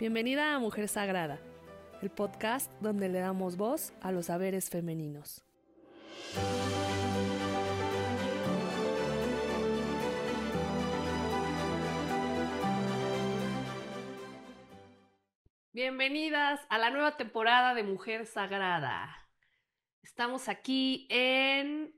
Bienvenida 0.00 0.54
a 0.54 0.58
Mujer 0.58 0.88
Sagrada, 0.88 1.38
el 2.00 2.08
podcast 2.08 2.72
donde 2.80 3.10
le 3.10 3.18
damos 3.18 3.58
voz 3.58 3.92
a 4.00 4.12
los 4.12 4.26
saberes 4.26 4.70
femeninos. 4.70 5.44
Bienvenidas 15.74 16.62
a 16.70 16.78
la 16.78 16.88
nueva 16.88 17.18
temporada 17.18 17.74
de 17.74 17.82
Mujer 17.82 18.24
Sagrada. 18.24 19.28
Estamos 20.02 20.48
aquí 20.48 21.06
en 21.10 21.94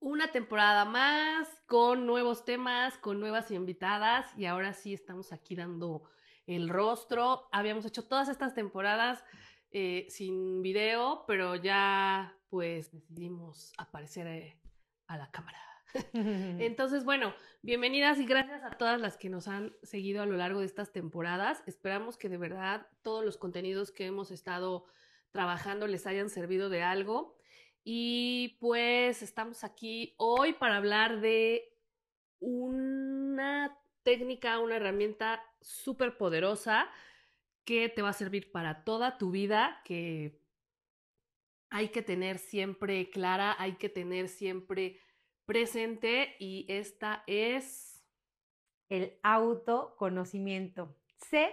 una 0.00 0.30
temporada 0.30 0.84
más 0.84 1.48
con 1.64 2.04
nuevos 2.04 2.44
temas, 2.44 2.98
con 2.98 3.20
nuevas 3.20 3.50
invitadas 3.50 4.26
y 4.36 4.44
ahora 4.44 4.74
sí 4.74 4.92
estamos 4.92 5.32
aquí 5.32 5.56
dando 5.56 6.10
el 6.46 6.68
rostro. 6.68 7.48
Habíamos 7.52 7.84
hecho 7.84 8.06
todas 8.06 8.28
estas 8.28 8.54
temporadas 8.54 9.24
eh, 9.70 10.06
sin 10.08 10.62
video, 10.62 11.24
pero 11.26 11.56
ya 11.56 12.36
pues 12.48 12.92
decidimos 12.92 13.72
aparecer 13.78 14.26
eh, 14.26 14.60
a 15.06 15.16
la 15.16 15.30
cámara. 15.30 15.58
Entonces, 16.12 17.04
bueno, 17.04 17.34
bienvenidas 17.62 18.18
y 18.18 18.26
gracias 18.26 18.62
a 18.62 18.70
todas 18.70 19.00
las 19.00 19.16
que 19.16 19.30
nos 19.30 19.48
han 19.48 19.74
seguido 19.82 20.22
a 20.22 20.26
lo 20.26 20.36
largo 20.36 20.60
de 20.60 20.66
estas 20.66 20.92
temporadas. 20.92 21.62
Esperamos 21.66 22.16
que 22.16 22.28
de 22.28 22.38
verdad 22.38 22.86
todos 23.02 23.24
los 23.24 23.36
contenidos 23.36 23.92
que 23.92 24.06
hemos 24.06 24.30
estado 24.30 24.84
trabajando 25.30 25.86
les 25.86 26.06
hayan 26.06 26.30
servido 26.30 26.68
de 26.68 26.82
algo. 26.82 27.36
Y 27.84 28.58
pues 28.60 29.22
estamos 29.22 29.64
aquí 29.64 30.14
hoy 30.18 30.52
para 30.52 30.76
hablar 30.76 31.20
de 31.20 31.72
una 32.38 33.76
técnica, 34.02 34.58
una 34.58 34.76
herramienta 34.76 35.42
súper 35.60 36.16
poderosa 36.16 36.90
que 37.64 37.88
te 37.88 38.02
va 38.02 38.10
a 38.10 38.14
servir 38.14 38.50
para 38.50 38.84
toda 38.84 39.18
tu 39.18 39.30
vida, 39.30 39.80
que 39.84 40.40
hay 41.70 41.88
que 41.88 42.02
tener 42.02 42.38
siempre 42.38 43.08
clara, 43.10 43.56
hay 43.58 43.76
que 43.76 43.88
tener 43.88 44.28
siempre 44.28 45.00
presente 45.46 46.36
y 46.38 46.66
esta 46.68 47.24
es 47.26 48.04
el 48.88 49.18
autoconocimiento. 49.22 50.96
Sé 51.16 51.50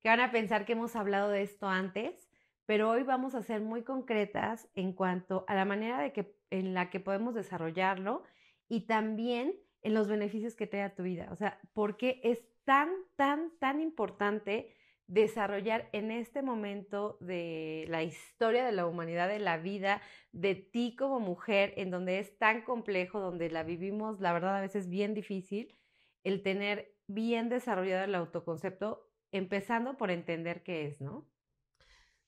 que 0.00 0.08
van 0.08 0.20
a 0.20 0.32
pensar 0.32 0.64
que 0.64 0.72
hemos 0.72 0.96
hablado 0.96 1.28
de 1.28 1.42
esto 1.42 1.68
antes, 1.68 2.30
pero 2.64 2.88
hoy 2.88 3.02
vamos 3.02 3.34
a 3.34 3.42
ser 3.42 3.60
muy 3.60 3.82
concretas 3.82 4.68
en 4.74 4.92
cuanto 4.92 5.44
a 5.46 5.54
la 5.54 5.64
manera 5.64 6.00
de 6.00 6.12
que, 6.12 6.34
en 6.50 6.72
la 6.72 6.88
que 6.88 7.00
podemos 7.00 7.34
desarrollarlo 7.34 8.22
y 8.68 8.86
también 8.86 9.54
en 9.82 9.94
los 9.94 10.08
beneficios 10.08 10.54
que 10.54 10.66
te 10.66 10.78
da 10.78 10.94
tu 10.94 11.02
vida. 11.02 11.28
O 11.30 11.36
sea, 11.36 11.58
porque 11.72 12.20
es 12.24 12.42
tan, 12.64 12.90
tan, 13.16 13.52
tan 13.58 13.80
importante 13.80 14.74
desarrollar 15.06 15.88
en 15.92 16.12
este 16.12 16.40
momento 16.40 17.18
de 17.20 17.84
la 17.88 18.04
historia 18.04 18.64
de 18.64 18.70
la 18.70 18.86
humanidad, 18.86 19.28
de 19.28 19.40
la 19.40 19.56
vida, 19.56 20.00
de 20.30 20.54
ti 20.54 20.94
como 20.96 21.18
mujer, 21.18 21.74
en 21.76 21.90
donde 21.90 22.20
es 22.20 22.38
tan 22.38 22.62
complejo, 22.62 23.18
donde 23.18 23.50
la 23.50 23.64
vivimos, 23.64 24.20
la 24.20 24.32
verdad, 24.32 24.56
a 24.56 24.60
veces 24.60 24.88
bien 24.88 25.14
difícil, 25.14 25.76
el 26.22 26.42
tener 26.42 26.94
bien 27.08 27.48
desarrollado 27.48 28.04
el 28.04 28.14
autoconcepto, 28.14 29.10
empezando 29.32 29.96
por 29.96 30.10
entender 30.12 30.62
qué 30.62 30.86
es, 30.86 31.00
¿no? 31.00 31.29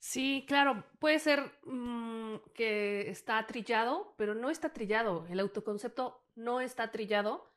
Sí, 0.03 0.45
claro, 0.49 0.85
puede 0.99 1.21
ser 1.21 1.53
mm, 1.63 2.39
que 2.55 3.09
está 3.09 3.47
trillado, 3.47 4.17
pero 4.19 4.35
no 4.35 4.51
está 4.51 4.73
trillado. 4.73 5.29
El 5.31 5.39
autoconcepto 5.39 6.27
no 6.35 6.61
está 6.61 6.91
trillado. 6.91 7.55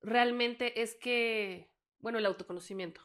Realmente 0.00 0.80
es 0.80 0.94
que, 0.94 1.72
bueno, 1.98 2.18
el 2.18 2.26
autoconocimiento. 2.26 3.00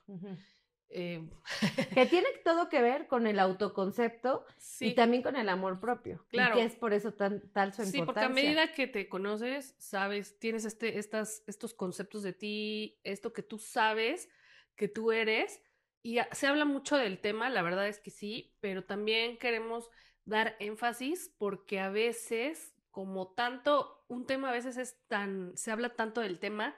Eh, 0.90 1.28
que 1.96 2.06
tiene 2.06 2.28
todo 2.46 2.70
que 2.70 2.84
ver 2.84 3.08
con 3.08 3.26
el 3.26 3.40
autoconcepto 3.40 4.46
y 4.80 4.94
también 4.94 5.24
con 5.24 5.38
el 5.38 5.50
amor 5.50 5.80
propio. 5.80 6.24
Claro. 6.30 6.54
Y 6.54 6.60
que 6.60 6.66
es 6.66 6.76
por 6.76 6.94
eso 6.94 7.16
tan, 7.16 7.52
tal 7.54 7.74
su 7.74 7.82
importancia. 7.82 8.00
Sí, 8.00 8.06
porque 8.06 8.26
a 8.26 8.30
medida 8.30 8.74
que 8.74 8.86
te 8.86 9.10
conoces, 9.10 9.74
sabes, 9.80 10.38
tienes 10.38 10.66
este, 10.66 11.00
estas, 11.00 11.44
estos 11.48 11.74
conceptos 11.74 12.22
de 12.22 12.34
ti, 12.34 13.00
esto 13.04 13.34
que 13.34 13.42
tú 13.42 13.58
sabes 13.58 14.30
que 14.76 14.88
tú 14.88 15.12
eres, 15.12 15.64
y 16.04 16.20
se 16.32 16.48
habla 16.48 16.66
mucho 16.66 16.98
del 16.98 17.20
tema, 17.20 17.50
la 17.50 17.62
verdad 17.62 17.88
es 17.88 18.00
que 18.00 18.12
sí, 18.12 18.56
pero 18.60 18.84
también 18.84 19.38
queremos 19.38 19.90
dar 20.26 20.56
énfasis 20.60 21.34
porque 21.38 21.80
a 21.80 21.90
veces, 21.90 22.74
como 22.92 23.34
tanto, 23.34 24.06
un 24.08 24.26
tema 24.26 24.50
a 24.50 24.54
veces 24.54 24.78
es 24.78 25.00
tan, 25.08 25.56
se 25.56 25.72
habla 25.72 25.96
tanto 25.96 26.22
del 26.22 26.40
tema 26.40 26.76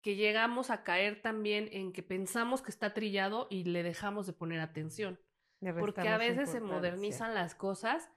que 0.00 0.16
llegamos 0.16 0.70
a 0.70 0.84
caer 0.84 1.20
también 1.22 1.68
en 1.72 1.92
que 1.92 2.02
pensamos 2.02 2.62
que 2.62 2.70
está 2.70 2.94
trillado 2.94 3.48
y 3.50 3.64
le 3.64 3.82
dejamos 3.82 4.26
de 4.26 4.32
poner 4.32 4.60
atención. 4.60 5.20
Porque 5.78 6.08
a 6.08 6.18
veces 6.18 6.50
se 6.50 6.60
modernizan 6.60 7.34
las 7.34 7.56
cosas, 7.56 8.08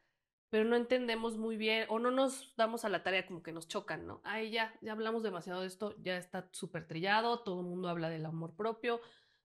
pero 0.50 0.64
no 0.64 0.76
entendemos 0.76 1.38
muy 1.38 1.58
bien 1.58 1.88
o 1.90 1.98
no 1.98 2.12
nos 2.12 2.54
damos 2.56 2.86
a 2.86 2.90
la 2.90 3.02
tarea 3.04 3.26
como 3.26 3.42
que 3.42 3.52
nos 3.52 3.68
chocan, 3.68 4.06
¿no? 4.06 4.22
Ay, 4.24 4.52
ya, 4.52 4.78
ya 4.82 4.92
hablamos 4.92 5.24
demasiado 5.24 5.62
de 5.62 5.68
esto, 5.68 5.96
ya 5.98 6.18
está 6.18 6.50
súper 6.52 6.88
trillado, 6.88 7.42
todo 7.42 7.62
el 7.62 7.68
mundo 7.68 7.90
habla 7.90 8.10
del 8.10 8.26
amor 8.26 8.56
propio, 8.56 9.02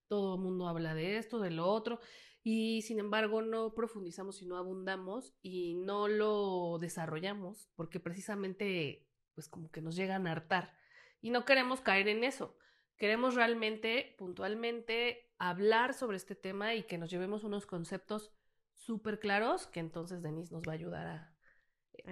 todo 0.08 0.36
el 0.36 0.40
mundo 0.40 0.68
habla 0.68 0.94
de 0.94 1.18
esto, 1.18 1.40
de 1.40 1.50
lo 1.50 1.66
otro, 1.66 2.00
y 2.42 2.82
sin 2.82 3.00
embargo 3.00 3.42
no 3.42 3.74
profundizamos 3.74 4.40
y 4.40 4.46
no 4.46 4.56
abundamos 4.56 5.34
y 5.42 5.74
no 5.74 6.06
lo 6.06 6.78
desarrollamos 6.80 7.68
porque 7.74 7.98
precisamente 7.98 9.08
pues 9.34 9.48
como 9.48 9.70
que 9.70 9.82
nos 9.82 9.96
llegan 9.96 10.26
a 10.26 10.32
hartar 10.32 10.72
y 11.20 11.30
no 11.30 11.44
queremos 11.44 11.80
caer 11.80 12.08
en 12.08 12.22
eso. 12.24 12.56
Queremos 12.96 13.34
realmente, 13.34 14.14
puntualmente, 14.16 15.32
hablar 15.38 15.92
sobre 15.92 16.16
este 16.16 16.34
tema 16.34 16.74
y 16.74 16.84
que 16.84 16.98
nos 16.98 17.10
llevemos 17.10 17.44
unos 17.44 17.66
conceptos 17.66 18.32
súper 18.72 19.18
claros 19.18 19.66
que 19.66 19.80
entonces 19.80 20.22
Denise 20.22 20.54
nos 20.54 20.62
va 20.62 20.72
a 20.72 20.76
ayudar 20.76 21.06
a, 21.06 21.34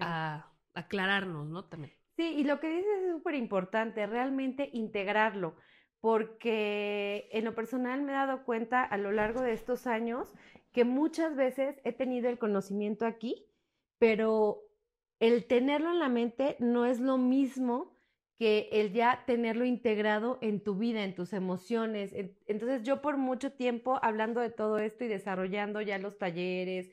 a 0.01 0.53
aclararnos, 0.75 1.49
¿no? 1.49 1.65
También. 1.67 1.95
Sí, 2.17 2.25
y 2.25 2.45
lo 2.45 2.61
que 2.61 2.69
dices 2.69 3.03
es 3.05 3.13
súper 3.13 3.35
importante, 3.35 4.07
realmente 4.07 4.69
integrarlo 4.73 5.57
porque 6.05 7.31
en 7.33 7.47
lo 7.47 7.55
personal 7.55 8.03
me 8.03 8.13
he 8.13 8.15
dado 8.15 8.45
cuenta 8.45 8.83
a 8.83 8.99
lo 8.99 9.11
largo 9.11 9.41
de 9.41 9.55
estos 9.55 9.87
años 9.87 10.35
que 10.71 10.85
muchas 10.85 11.35
veces 11.35 11.81
he 11.83 11.93
tenido 11.95 12.29
el 12.29 12.39
conocimiento 12.39 13.07
aquí, 13.07 13.47
pero 13.99 14.61
el 15.19 15.47
tenerlo 15.47 15.91
en 15.93 16.01
la 16.01 16.11
mente 16.11 16.57
no 16.59 16.85
es 16.85 17.01
lo 17.01 17.17
mismo 17.17 17.97
que 18.37 18.69
el 18.73 18.93
ya 18.93 19.25
tenerlo 19.27 19.65
integrado 19.65 20.37
en 20.43 20.63
tu 20.63 20.77
vida, 20.77 21.05
en 21.05 21.15
tus 21.15 21.33
emociones. 21.33 22.13
Entonces 22.47 22.83
yo 22.83 23.01
por 23.01 23.17
mucho 23.17 23.53
tiempo 23.53 23.99
hablando 24.03 24.43
de 24.43 24.51
todo 24.51 24.77
esto 24.77 25.05
y 25.05 25.09
desarrollando 25.09 25.81
ya 25.81 25.97
los 25.97 26.19
talleres 26.19 26.91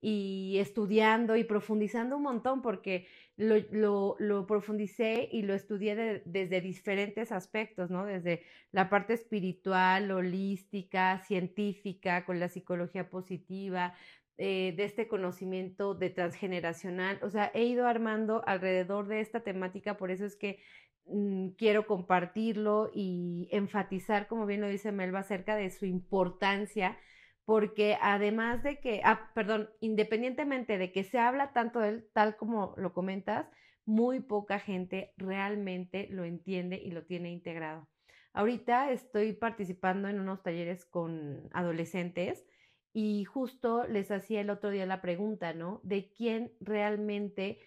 y 0.00 0.56
estudiando 0.58 1.36
y 1.36 1.44
profundizando 1.44 2.16
un 2.16 2.22
montón 2.22 2.62
porque 2.62 3.08
lo, 3.36 4.16
lo, 4.18 4.46
profundicé 4.46 5.28
y 5.30 5.42
lo 5.42 5.54
estudié 5.54 6.22
desde 6.24 6.60
diferentes 6.60 7.32
aspectos, 7.32 7.90
¿no? 7.90 8.04
Desde 8.04 8.42
la 8.70 8.88
parte 8.88 9.14
espiritual, 9.14 10.10
holística, 10.10 11.18
científica, 11.20 12.24
con 12.24 12.38
la 12.38 12.48
psicología 12.48 13.10
positiva, 13.10 13.94
eh, 14.36 14.74
de 14.76 14.84
este 14.84 15.08
conocimiento 15.08 15.94
de 15.94 16.10
transgeneracional. 16.10 17.18
O 17.22 17.30
sea, 17.30 17.50
he 17.54 17.64
ido 17.64 17.86
armando 17.86 18.42
alrededor 18.46 19.08
de 19.08 19.20
esta 19.20 19.40
temática, 19.40 19.96
por 19.96 20.10
eso 20.10 20.24
es 20.26 20.36
que 20.36 20.60
mm, 21.06 21.50
quiero 21.50 21.86
compartirlo 21.86 22.90
y 22.94 23.48
enfatizar, 23.52 24.26
como 24.28 24.46
bien 24.46 24.60
lo 24.60 24.68
dice 24.68 24.92
Melba, 24.92 25.20
acerca 25.20 25.56
de 25.56 25.70
su 25.70 25.86
importancia 25.86 26.98
porque 27.44 27.98
además 28.00 28.62
de 28.62 28.80
que, 28.80 29.02
ah, 29.04 29.30
perdón, 29.34 29.70
independientemente 29.80 30.78
de 30.78 30.92
que 30.92 31.04
se 31.04 31.18
habla 31.18 31.52
tanto 31.52 31.80
de 31.80 31.88
él, 31.90 32.10
tal 32.12 32.36
como 32.36 32.74
lo 32.76 32.92
comentas, 32.92 33.46
muy 33.84 34.20
poca 34.20 34.58
gente 34.58 35.12
realmente 35.16 36.08
lo 36.10 36.24
entiende 36.24 36.76
y 36.76 36.90
lo 36.90 37.04
tiene 37.04 37.30
integrado. 37.30 37.88
Ahorita 38.32 38.90
estoy 38.90 39.34
participando 39.34 40.08
en 40.08 40.18
unos 40.18 40.42
talleres 40.42 40.84
con 40.86 41.48
adolescentes 41.52 42.44
y 42.92 43.24
justo 43.24 43.86
les 43.86 44.10
hacía 44.10 44.40
el 44.40 44.50
otro 44.50 44.70
día 44.70 44.86
la 44.86 45.02
pregunta, 45.02 45.52
¿no? 45.52 45.80
De 45.84 46.12
quién 46.12 46.52
realmente 46.60 47.58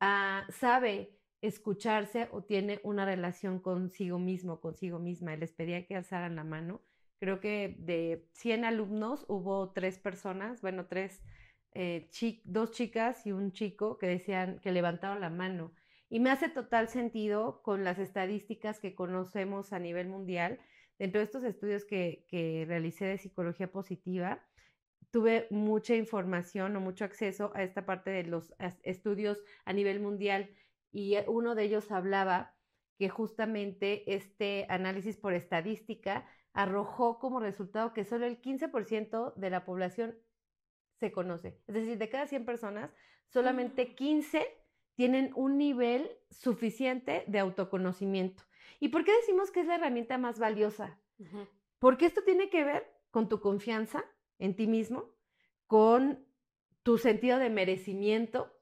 ah, 0.00 0.46
sabe 0.50 1.18
escucharse 1.40 2.28
o 2.32 2.42
tiene 2.42 2.80
una 2.84 3.04
relación 3.04 3.60
consigo 3.60 4.18
mismo, 4.18 4.60
consigo 4.60 4.98
misma. 4.98 5.36
Les 5.36 5.52
pedía 5.52 5.86
que 5.86 5.96
alzaran 5.96 6.36
la 6.36 6.44
mano 6.44 6.82
creo 7.22 7.38
que 7.38 7.76
de 7.78 8.26
100 8.32 8.64
alumnos 8.64 9.24
hubo 9.28 9.70
tres 9.70 9.96
personas, 9.96 10.60
bueno, 10.60 10.86
tres, 10.86 11.22
eh, 11.72 12.10
dos 12.42 12.72
chicas 12.72 13.24
y 13.24 13.30
un 13.30 13.52
chico 13.52 13.96
que 13.96 14.08
decían 14.08 14.58
que 14.58 14.72
levantaron 14.72 15.20
la 15.20 15.30
mano. 15.30 15.72
Y 16.08 16.18
me 16.18 16.30
hace 16.30 16.48
total 16.48 16.88
sentido 16.88 17.62
con 17.62 17.84
las 17.84 18.00
estadísticas 18.00 18.80
que 18.80 18.96
conocemos 18.96 19.72
a 19.72 19.78
nivel 19.78 20.08
mundial. 20.08 20.58
Dentro 20.98 21.20
de 21.20 21.26
estos 21.26 21.44
estudios 21.44 21.84
que, 21.84 22.26
que 22.28 22.64
realicé 22.66 23.04
de 23.04 23.18
psicología 23.18 23.70
positiva, 23.70 24.44
tuve 25.12 25.46
mucha 25.50 25.94
información 25.94 26.74
o 26.74 26.80
mucho 26.80 27.04
acceso 27.04 27.52
a 27.54 27.62
esta 27.62 27.86
parte 27.86 28.10
de 28.10 28.24
los 28.24 28.52
estudios 28.82 29.44
a 29.64 29.72
nivel 29.72 30.00
mundial 30.00 30.50
y 30.90 31.14
uno 31.28 31.54
de 31.54 31.62
ellos 31.62 31.92
hablaba 31.92 32.56
que 32.98 33.08
justamente 33.08 34.12
este 34.12 34.66
análisis 34.68 35.16
por 35.16 35.34
estadística 35.34 36.26
arrojó 36.52 37.18
como 37.18 37.40
resultado 37.40 37.92
que 37.92 38.04
solo 38.04 38.26
el 38.26 38.40
15% 38.40 39.34
de 39.34 39.50
la 39.50 39.64
población 39.64 40.18
se 40.98 41.12
conoce. 41.12 41.58
Es 41.66 41.74
decir, 41.74 41.98
de 41.98 42.08
cada 42.08 42.26
100 42.26 42.44
personas, 42.44 42.94
solamente 43.28 43.94
15 43.94 44.46
tienen 44.94 45.32
un 45.34 45.56
nivel 45.58 46.10
suficiente 46.30 47.24
de 47.26 47.38
autoconocimiento. 47.38 48.44
¿Y 48.78 48.88
por 48.88 49.04
qué 49.04 49.12
decimos 49.16 49.50
que 49.50 49.60
es 49.60 49.66
la 49.66 49.76
herramienta 49.76 50.18
más 50.18 50.38
valiosa? 50.38 51.00
Porque 51.78 52.06
esto 52.06 52.22
tiene 52.22 52.50
que 52.50 52.64
ver 52.64 52.86
con 53.10 53.28
tu 53.28 53.40
confianza 53.40 54.04
en 54.38 54.56
ti 54.56 54.66
mismo, 54.66 55.14
con 55.66 56.26
tu 56.82 56.98
sentido 56.98 57.38
de 57.38 57.48
merecimiento, 57.48 58.52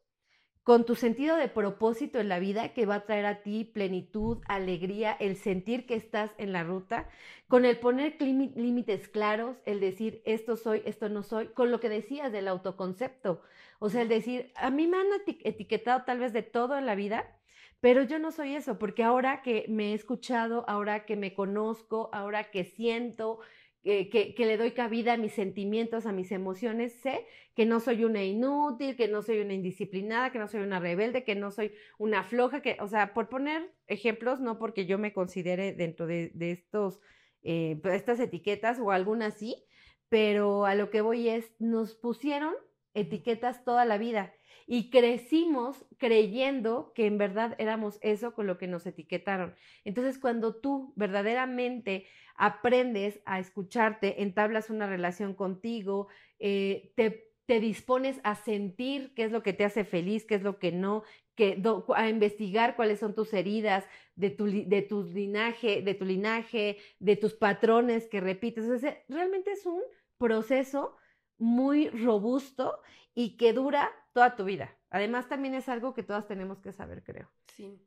con 0.63 0.85
tu 0.85 0.95
sentido 0.95 1.37
de 1.37 1.49
propósito 1.49 2.21
en 2.21 2.29
la 2.29 2.39
vida 2.39 2.75
que 2.75 2.87
va 2.87 2.97
a 2.97 3.05
traer 3.07 3.27
a 3.27 3.43
ti 3.43 3.65
plenitud, 3.65 4.39
alegría, 4.47 5.17
el 5.19 5.37
sentir 5.37 5.87
que 5.87 5.95
estás 5.95 6.31
en 6.39 6.53
la 6.53 6.65
ruta, 6.65 7.09
con 7.49 7.65
el 7.65 7.79
poner 7.79 8.17
límites 8.21 9.09
claros, 9.09 9.57
el 9.65 9.81
decir 9.81 10.23
esto 10.25 10.57
soy, 10.57 10.83
esto 10.85 11.09
no 11.09 11.23
soy, 11.23 11.49
con 11.49 11.71
lo 11.71 11.81
que 11.81 11.89
decías 11.89 12.31
del 12.31 12.47
autoconcepto. 12.47 13.43
O 13.79 13.89
sea, 13.89 14.03
el 14.03 14.09
decir, 14.09 14.53
a 14.55 14.71
mí 14.71 14.87
me 14.87 14.99
han 14.99 15.07
etiquetado 15.27 16.05
tal 16.05 16.19
vez 16.19 16.33
de 16.33 16.43
todo 16.43 16.77
en 16.77 16.87
la 16.87 16.95
vida, 16.95 17.37
pero 17.81 18.03
yo 18.03 18.19
no 18.19 18.31
soy 18.31 18.55
eso, 18.55 18.79
porque 18.79 19.03
ahora 19.03 19.41
que 19.41 19.65
me 19.69 19.93
he 19.93 19.95
escuchado, 19.95 20.65
ahora 20.69 21.07
que 21.07 21.17
me 21.17 21.33
conozco, 21.33 22.11
ahora 22.13 22.51
que 22.51 22.65
siento, 22.65 23.41
que, 23.83 24.35
le 24.39 24.57
doy 24.57 24.73
cabida 24.73 25.15
a 25.15 25.17
mis 25.17 25.33
sentimientos, 25.33 26.07
a 26.07 26.13
mis 26.13 26.33
emociones, 26.33 26.93
sé 27.01 27.27
que 27.55 27.67
no 27.67 27.81
soy 27.81 28.05
una 28.05 28.23
inútil, 28.23 28.97
que 28.97 29.09
no 29.09 29.23
soy 29.23 29.41
una 29.41 29.55
indisciplinada, 29.55 30.33
que 30.33 30.39
no 30.39 30.49
soy 30.49 30.61
una 30.61 30.81
rebelde, 30.81 31.25
que 31.25 31.35
no 31.35 31.51
soy 31.51 31.73
una 31.99 32.23
floja, 32.23 32.63
que, 32.63 32.77
o 32.81 32.89
sea, 32.89 33.15
por 33.15 33.29
poner 33.29 33.73
ejemplos, 33.87 34.41
no 34.41 34.59
porque 34.59 34.87
yo 34.87 34.99
me 34.99 35.13
considere 35.13 35.73
dentro 35.73 36.07
de, 36.07 36.33
estos, 36.39 37.01
eh, 37.43 37.79
pues, 37.83 37.95
estas 37.95 38.21
etiquetas 38.21 38.79
o 38.81 38.91
algunas 38.91 39.35
sí, 39.35 39.65
pero 40.09 40.67
a 40.67 40.75
lo 40.75 40.91
que 40.91 41.01
voy 41.01 41.29
es, 41.29 41.53
nos 41.59 41.95
pusieron 41.95 42.55
etiquetas 42.95 43.65
toda 43.65 43.85
la 43.85 43.99
vida 43.99 44.33
y 44.73 44.89
crecimos 44.91 45.85
creyendo 45.99 46.93
que 46.95 47.07
en 47.07 47.19
verdad 47.19 47.57
éramos 47.59 47.99
eso 48.03 48.35
con 48.35 48.47
lo 48.47 48.57
que 48.57 48.69
nos 48.69 48.87
etiquetaron. 48.87 49.57
Entonces, 49.85 50.17
cuando 50.17 50.55
tú 50.55 50.93
verdaderamente 50.95 52.07
aprendes 52.37 53.21
a 53.25 53.41
escucharte, 53.41 54.23
entablas 54.23 54.71
una 54.71 54.87
relación 54.87 55.35
contigo, 55.35 56.07
eh, 56.39 56.93
te, 56.95 57.27
dispones 57.59 58.21
a 58.23 58.37
sentir 58.37 59.13
qué 59.17 59.25
es 59.25 59.33
lo 59.33 59.43
que 59.43 59.53
te 59.53 59.65
hace 59.65 59.85
feliz, 59.85 60.25
qué 60.25 60.37
es 60.37 60.43
lo 60.43 60.61
que 60.61 60.71
no, 60.71 61.03
que, 61.35 61.61
a 61.97 62.09
investigar 62.09 62.77
cuáles 62.77 63.01
son 63.01 63.17
tus 63.17 63.35
heridas, 63.35 63.85
de 64.15 64.31
tu, 64.31 64.47
de 64.47 64.83
tu 64.83 65.03
linaje, 65.03 65.83
de 65.83 65.95
tu 65.95 66.05
linaje, 66.05 66.79
de 67.01 67.17
tus 67.17 67.35
patrones 67.35 68.07
que 68.07 68.21
repites. 68.21 68.67
realmente 69.09 69.51
es 69.51 69.67
un 69.67 69.83
proceso 70.17 70.97
muy 71.41 71.89
robusto 71.89 72.81
y 73.15 73.37
que 73.37 73.53
dura 73.53 73.91
toda 74.13 74.37
tu 74.37 74.45
vida. 74.45 74.77
Además, 74.91 75.29
también 75.29 75.55
es 75.55 75.69
algo 75.69 75.95
que 75.95 76.03
todas 76.03 76.27
tenemos 76.27 76.61
que 76.61 76.73
saber, 76.73 77.03
creo. 77.03 77.31
Sí. 77.57 77.81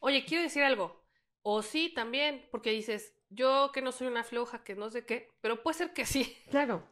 Oye, 0.00 0.24
quiero 0.24 0.42
decir 0.42 0.62
algo. 0.62 1.04
O 1.42 1.62
sí, 1.62 1.92
también, 1.94 2.46
porque 2.50 2.70
dices, 2.70 3.14
yo 3.30 3.70
que 3.72 3.80
no 3.82 3.92
soy 3.92 4.06
una 4.08 4.24
floja, 4.24 4.62
que 4.62 4.74
no 4.74 4.90
sé 4.90 5.06
qué, 5.06 5.30
pero 5.40 5.62
puede 5.62 5.78
ser 5.78 5.92
que 5.92 6.04
sí. 6.04 6.36
Claro. 6.50 6.86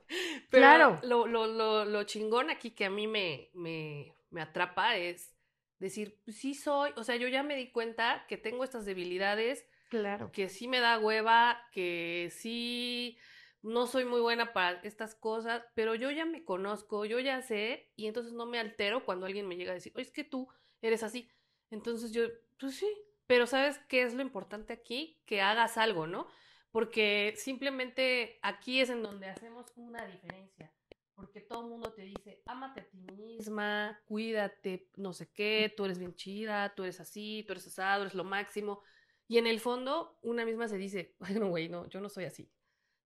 Pero 0.51 0.63
claro. 0.63 1.01
Lo, 1.03 1.27
lo, 1.27 1.47
lo, 1.47 1.85
lo, 1.85 2.03
chingón 2.05 2.51
aquí 2.51 2.71
que 2.71 2.87
a 2.87 2.91
mí 2.91 3.07
me, 3.07 3.51
me, 3.55 4.15
me 4.31 4.41
atrapa 4.41 4.97
es 4.97 5.35
decir, 5.79 6.19
pues 6.25 6.39
sí 6.39 6.55
soy, 6.55 6.91
o 6.97 7.05
sea, 7.05 7.17
yo 7.17 7.29
ya 7.29 7.43
me 7.43 7.57
di 7.57 7.71
cuenta 7.71 8.25
que 8.29 8.37
tengo 8.37 8.65
estas 8.65 8.85
debilidades. 8.85 9.67
Claro. 9.91 10.31
Que 10.33 10.49
sí 10.49 10.69
me 10.69 10.81
da 10.81 10.99
hueva, 10.99 11.63
que 11.73 12.31
sí 12.33 13.19
no 13.63 13.87
soy 13.87 14.05
muy 14.05 14.21
buena 14.21 14.53
para 14.53 14.81
estas 14.83 15.15
cosas, 15.15 15.65
pero 15.75 15.95
yo 15.95 16.11
ya 16.11 16.25
me 16.25 16.45
conozco, 16.45 17.05
yo 17.05 17.19
ya 17.19 17.43
sé, 17.43 17.91
y 17.97 18.07
entonces 18.07 18.33
no 18.33 18.47
me 18.47 18.59
altero 18.59 19.05
cuando 19.05 19.27
alguien 19.27 19.49
me 19.49 19.57
llega 19.57 19.73
a 19.73 19.75
decir, 19.75 19.93
oye, 19.97 20.05
es 20.05 20.13
que 20.13 20.25
tú 20.25 20.49
eres 20.81 21.03
así. 21.03 21.31
Entonces 21.71 22.13
yo, 22.13 22.27
pues 22.59 22.77
sí, 22.77 22.89
pero 23.27 23.47
¿sabes 23.47 23.79
qué 23.89 24.03
es 24.03 24.15
lo 24.15 24.23
importante 24.23 24.73
aquí? 24.73 25.21
Que 25.27 25.41
hagas 25.43 25.77
algo, 25.77 26.07
¿no? 26.07 26.29
Porque 26.71 27.35
simplemente 27.37 28.39
aquí 28.43 28.81
es 28.81 28.91
en 28.91 29.03
donde 29.03 29.29
hacemos 29.29 29.67
una 29.77 30.07
diferencia. 30.07 30.73
Porque 31.15 31.41
todo 31.41 31.63
el 31.63 31.67
mundo 31.69 31.93
te 31.93 32.03
dice, 32.03 32.43
ámate 32.47 32.81
a 32.81 32.89
ti 32.89 32.99
misma, 32.99 34.01
cuídate, 34.07 34.89
no 34.97 35.13
sé 35.13 35.29
qué, 35.33 35.73
tú 35.77 35.85
eres 35.85 35.99
bien 35.99 36.15
chida, 36.15 36.73
tú 36.77 36.85
eres 36.85 37.01
así, 37.01 37.43
tú 37.45 37.55
eres 37.55 37.67
asado, 37.67 38.03
eres 38.03 38.15
lo 38.15 38.23
máximo. 38.23 38.83
Y 39.27 39.39
en 39.39 39.49
el 39.49 39.59
fondo, 39.59 40.17
una 40.23 40.45
misma 40.45 40.69
se 40.69 40.79
dice, 40.79 41.17
bueno, 41.19 41.49
güey, 41.49 41.69
no, 41.69 41.89
yo 41.89 42.01
no 42.01 42.09
soy 42.09 42.25
así. 42.25 42.49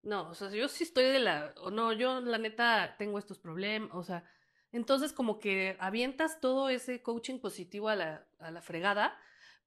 No, 0.04 0.30
o 0.30 0.34
sea, 0.34 0.50
yo 0.50 0.68
sí 0.68 0.84
estoy 0.84 1.06
de 1.06 1.20
la, 1.20 1.54
o 1.58 1.70
no, 1.70 1.94
yo 1.94 2.22
la 2.22 2.38
neta 2.38 2.96
tengo 2.98 3.20
estos 3.20 3.38
problemas, 3.38 3.92
o 3.94 4.04
sea, 4.04 4.24
entonces 4.72 5.14
como 5.14 5.40
que 5.40 5.78
avientas 5.80 6.40
todo 6.40 6.70
ese 6.70 7.04
coaching 7.04 7.40
positivo 7.40 7.90
a 7.90 7.96
la, 7.96 8.28
a 8.40 8.52
la 8.52 8.62
fregada 8.62 9.18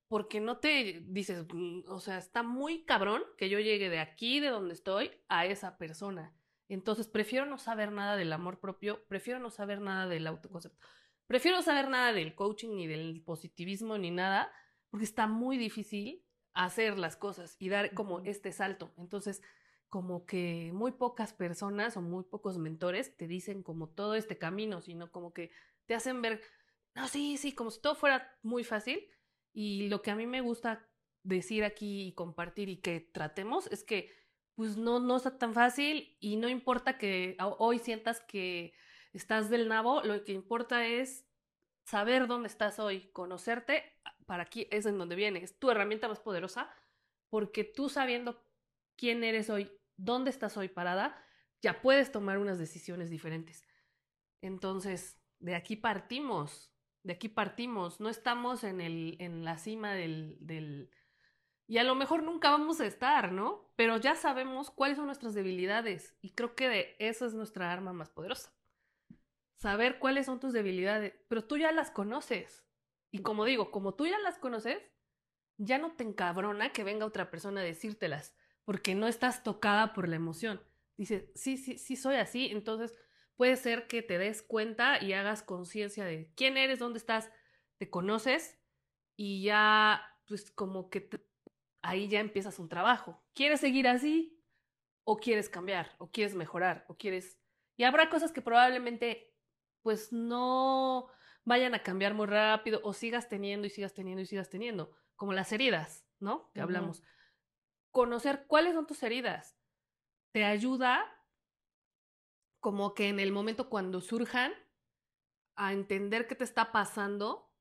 porque 0.08 0.40
no 0.40 0.58
te 0.58 1.02
dices, 1.06 1.44
mm, 1.52 1.80
o 1.88 2.00
sea, 2.00 2.18
está 2.18 2.42
muy 2.42 2.84
cabrón 2.84 3.22
que 3.36 3.48
yo 3.48 3.58
llegue 3.58 3.90
de 3.90 3.98
aquí, 4.00 4.40
de 4.40 4.48
donde 4.48 4.74
estoy, 4.74 5.10
a 5.28 5.46
esa 5.46 5.78
persona. 5.78 6.34
Entonces, 6.68 7.08
prefiero 7.08 7.46
no 7.46 7.58
saber 7.58 7.92
nada 7.92 8.16
del 8.16 8.32
amor 8.32 8.60
propio, 8.60 9.04
prefiero 9.06 9.38
no 9.38 9.50
saber 9.50 9.80
nada 9.80 10.06
del 10.06 10.26
autoconcepto, 10.26 10.78
prefiero 11.26 11.58
no 11.58 11.62
saber 11.62 11.88
nada 11.88 12.12
del 12.12 12.34
coaching, 12.34 12.76
ni 12.76 12.86
del 12.86 13.22
positivismo, 13.24 13.98
ni 13.98 14.10
nada, 14.10 14.50
porque 14.90 15.04
está 15.04 15.26
muy 15.26 15.58
difícil 15.58 16.24
hacer 16.52 16.98
las 16.98 17.16
cosas 17.16 17.56
y 17.58 17.68
dar 17.68 17.92
como 17.94 18.20
este 18.20 18.52
salto. 18.52 18.94
Entonces, 18.96 19.42
como 19.88 20.26
que 20.26 20.70
muy 20.74 20.92
pocas 20.92 21.32
personas 21.32 21.96
o 21.96 22.02
muy 22.02 22.24
pocos 22.24 22.58
mentores 22.58 23.16
te 23.16 23.26
dicen 23.26 23.62
como 23.62 23.88
todo 23.88 24.14
este 24.14 24.38
camino, 24.38 24.80
sino 24.80 25.10
como 25.12 25.32
que 25.32 25.50
te 25.86 25.94
hacen 25.94 26.22
ver, 26.22 26.40
no, 26.94 27.08
sí, 27.08 27.36
sí, 27.36 27.54
como 27.54 27.70
si 27.70 27.80
todo 27.80 27.94
fuera 27.94 28.36
muy 28.42 28.64
fácil. 28.64 29.08
Y 29.52 29.88
lo 29.88 30.02
que 30.02 30.10
a 30.10 30.16
mí 30.16 30.26
me 30.26 30.40
gusta 30.40 30.88
decir 31.22 31.64
aquí 31.64 32.08
y 32.08 32.12
compartir 32.12 32.68
y 32.68 32.78
que 32.78 33.00
tratemos 33.00 33.66
es 33.68 33.84
que 33.84 34.10
pues 34.54 34.76
no, 34.76 35.00
no 35.00 35.16
está 35.16 35.38
tan 35.38 35.52
fácil 35.52 36.16
y 36.20 36.36
no 36.36 36.48
importa 36.48 36.96
que 36.98 37.36
hoy 37.58 37.78
sientas 37.78 38.20
que 38.20 38.72
estás 39.12 39.50
del 39.50 39.68
nabo, 39.68 40.02
lo 40.02 40.22
que 40.24 40.32
importa 40.32 40.86
es 40.86 41.26
saber 41.84 42.26
dónde 42.26 42.48
estás 42.48 42.78
hoy, 42.78 43.10
conocerte, 43.12 43.82
para 44.26 44.44
aquí 44.44 44.68
es 44.70 44.86
en 44.86 44.98
donde 44.98 45.16
viene, 45.16 45.42
es 45.42 45.58
tu 45.58 45.70
herramienta 45.70 46.08
más 46.08 46.20
poderosa, 46.20 46.70
porque 47.28 47.64
tú 47.64 47.88
sabiendo 47.88 48.44
quién 48.96 49.24
eres 49.24 49.50
hoy, 49.50 49.70
dónde 49.96 50.30
estás 50.30 50.56
hoy 50.56 50.68
parada, 50.68 51.16
ya 51.60 51.80
puedes 51.80 52.12
tomar 52.12 52.38
unas 52.38 52.58
decisiones 52.58 53.10
diferentes. 53.10 53.66
Entonces, 54.42 55.18
de 55.38 55.54
aquí 55.54 55.76
partimos, 55.76 56.74
de 57.02 57.14
aquí 57.14 57.28
partimos, 57.28 58.00
no 58.00 58.08
estamos 58.08 58.64
en, 58.64 58.80
el, 58.80 59.16
en 59.20 59.44
la 59.44 59.58
cima 59.58 59.94
del, 59.94 60.36
del... 60.40 60.90
Y 61.66 61.78
a 61.78 61.84
lo 61.84 61.94
mejor 61.94 62.22
nunca 62.22 62.50
vamos 62.50 62.80
a 62.80 62.86
estar, 62.86 63.32
¿no? 63.32 63.72
Pero 63.76 63.96
ya 63.96 64.14
sabemos 64.14 64.70
cuáles 64.70 64.98
son 64.98 65.06
nuestras 65.06 65.34
debilidades 65.34 66.16
y 66.20 66.34
creo 66.34 66.54
que 66.54 66.68
de 66.68 66.96
esa 66.98 67.24
es 67.26 67.34
nuestra 67.34 67.72
arma 67.72 67.92
más 67.92 68.10
poderosa. 68.10 68.52
Saber 69.56 69.98
cuáles 69.98 70.26
son 70.26 70.40
tus 70.40 70.52
debilidades, 70.52 71.14
pero 71.28 71.44
tú 71.44 71.56
ya 71.56 71.72
las 71.72 71.90
conoces. 71.90 72.66
Y 73.10 73.22
como 73.22 73.46
digo, 73.46 73.70
como 73.70 73.94
tú 73.94 74.06
ya 74.06 74.18
las 74.18 74.38
conoces, 74.38 74.82
ya 75.56 75.78
no 75.78 75.92
te 75.92 76.04
encabrona 76.04 76.72
que 76.72 76.84
venga 76.84 77.06
otra 77.06 77.30
persona 77.30 77.60
a 77.60 77.64
decírtelas, 77.64 78.36
porque 78.64 78.94
no 78.94 79.06
estás 79.06 79.42
tocada 79.42 79.92
por 79.92 80.08
la 80.08 80.16
emoción. 80.16 80.62
Dices, 80.96 81.24
sí, 81.34 81.56
sí, 81.56 81.78
sí 81.78 81.96
soy 81.96 82.16
así, 82.16 82.46
entonces 82.50 82.94
puede 83.36 83.56
ser 83.56 83.86
que 83.86 84.02
te 84.02 84.18
des 84.18 84.42
cuenta 84.42 85.02
y 85.02 85.12
hagas 85.12 85.42
conciencia 85.42 86.04
de 86.04 86.32
quién 86.36 86.56
eres, 86.56 86.78
dónde 86.78 86.98
estás, 86.98 87.30
te 87.78 87.90
conoces 87.90 88.58
y 89.16 89.42
ya, 89.42 90.02
pues 90.26 90.50
como 90.50 90.90
que 90.90 91.08
ahí 91.82 92.08
ya 92.08 92.20
empiezas 92.20 92.58
un 92.58 92.68
trabajo. 92.68 93.22
¿Quieres 93.34 93.60
seguir 93.60 93.88
así? 93.88 94.40
¿O 95.04 95.18
quieres 95.18 95.48
cambiar? 95.48 95.94
¿O 95.98 96.10
quieres 96.10 96.34
mejorar? 96.34 96.84
¿O 96.88 96.96
quieres...? 96.96 97.38
Y 97.76 97.84
habrá 97.84 98.08
cosas 98.08 98.32
que 98.32 98.40
probablemente 98.40 99.34
pues 99.82 100.12
no 100.12 101.08
vayan 101.44 101.74
a 101.74 101.82
cambiar 101.82 102.14
muy 102.14 102.26
rápido 102.26 102.80
o 102.84 102.92
sigas 102.94 103.28
teniendo 103.28 103.66
y 103.66 103.70
sigas 103.70 103.92
teniendo 103.92 104.22
y 104.22 104.26
sigas 104.26 104.48
teniendo, 104.48 104.96
como 105.16 105.32
las 105.32 105.52
heridas, 105.52 106.06
¿no? 106.20 106.50
Que 106.54 106.60
hablamos. 106.60 107.02
Conocer 107.94 108.46
cuáles 108.46 108.74
son 108.74 108.86
tus 108.86 109.02
heridas 109.02 109.56
te 110.34 110.44
ayuda 110.44 111.00
como 112.58 112.92
que 112.94 113.08
en 113.08 113.20
el 113.20 113.30
momento 113.30 113.70
cuando 113.70 114.00
surjan, 114.00 114.52
a 115.54 115.72
entender 115.72 116.26
qué 116.26 116.34
te 116.34 116.42
está 116.42 116.72
pasando 116.72 117.52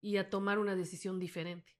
y 0.00 0.16
a 0.16 0.30
tomar 0.30 0.58
una 0.58 0.74
decisión 0.74 1.18
diferente. 1.18 1.78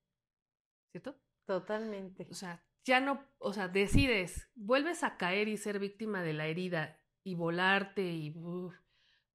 ¿Cierto? 0.93 1.19
Totalmente. 1.47 2.27
O 2.31 2.35
sea, 2.35 2.67
ya 2.85 3.01
no, 3.01 3.27
o 3.39 3.55
sea, 3.55 3.69
decides, 3.69 4.51
vuelves 4.55 5.03
a 5.03 5.17
caer 5.17 5.49
y 5.49 5.57
ser 5.57 5.79
víctima 5.79 6.21
de 6.21 6.35
la 6.35 6.49
herida 6.49 7.01
y 7.25 7.35
volarte 7.35 8.03
y... 8.03 8.35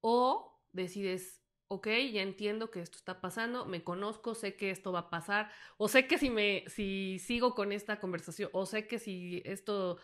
o 0.02 0.62
decides, 0.72 1.41
ok, 1.72 1.88
ya 2.14 2.22
entiendo 2.22 2.72
que 2.72 2.82
esto 2.82 2.98
está 2.98 3.22
pasando, 3.22 3.66
me 3.66 3.84
conozco, 3.84 4.36
sé 4.36 4.56
que 4.56 4.72
esto 4.72 4.92
va 4.92 5.00
a 5.00 5.10
pasar, 5.10 5.52
o 5.78 5.88
sé 5.88 6.08
que 6.08 6.18
si 6.18 6.30
me, 6.30 6.66
si 6.68 7.20
sigo 7.20 7.56
con 7.56 7.72
esta 7.72 8.00
conversación, 8.00 8.50
o 8.54 8.66
sé 8.66 8.88
que 8.88 9.00
si 9.00 9.42
esto 9.46 9.98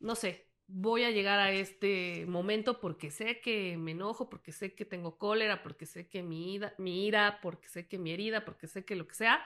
no 0.00 0.14
sé, 0.16 0.48
voy 0.66 1.04
a 1.04 1.10
llegar 1.10 1.38
a 1.40 1.52
este 1.52 2.26
momento 2.26 2.80
porque 2.80 3.10
sé 3.10 3.40
que 3.40 3.76
me 3.78 3.92
enojo, 3.92 4.28
porque 4.30 4.52
sé 4.52 4.74
que 4.74 4.84
tengo 4.84 5.18
cólera, 5.18 5.62
porque 5.62 5.86
sé 5.86 6.08
que 6.08 6.22
mi, 6.22 6.54
ira, 6.54 6.74
mi 6.78 7.06
ira, 7.06 7.40
porque 7.42 7.68
sé 7.68 7.88
que 7.88 7.98
mi 7.98 8.12
herida, 8.12 8.44
porque 8.44 8.66
sé 8.68 8.84
que 8.84 8.96
lo 8.96 9.06
que 9.08 9.14
sea. 9.14 9.44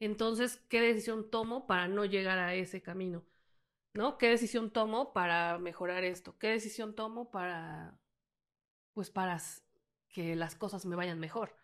Entonces, 0.00 0.58
¿qué 0.68 0.80
decisión 0.80 1.30
tomo 1.30 1.66
para 1.66 1.88
no 1.88 2.04
llegar 2.04 2.38
a 2.38 2.54
ese 2.54 2.82
camino? 2.82 3.24
¿No? 3.94 4.18
¿Qué 4.18 4.28
decisión 4.28 4.70
tomo 4.72 5.12
para 5.12 5.58
mejorar 5.58 6.04
esto? 6.04 6.38
¿Qué 6.38 6.48
decisión 6.48 6.94
tomo 6.94 7.30
para, 7.30 7.98
pues, 8.94 9.10
para 9.10 9.38
que 10.12 10.36
las 10.36 10.54
cosas 10.54 10.86
me 10.86 10.96
vayan 10.96 11.18
mejor? 11.18 11.54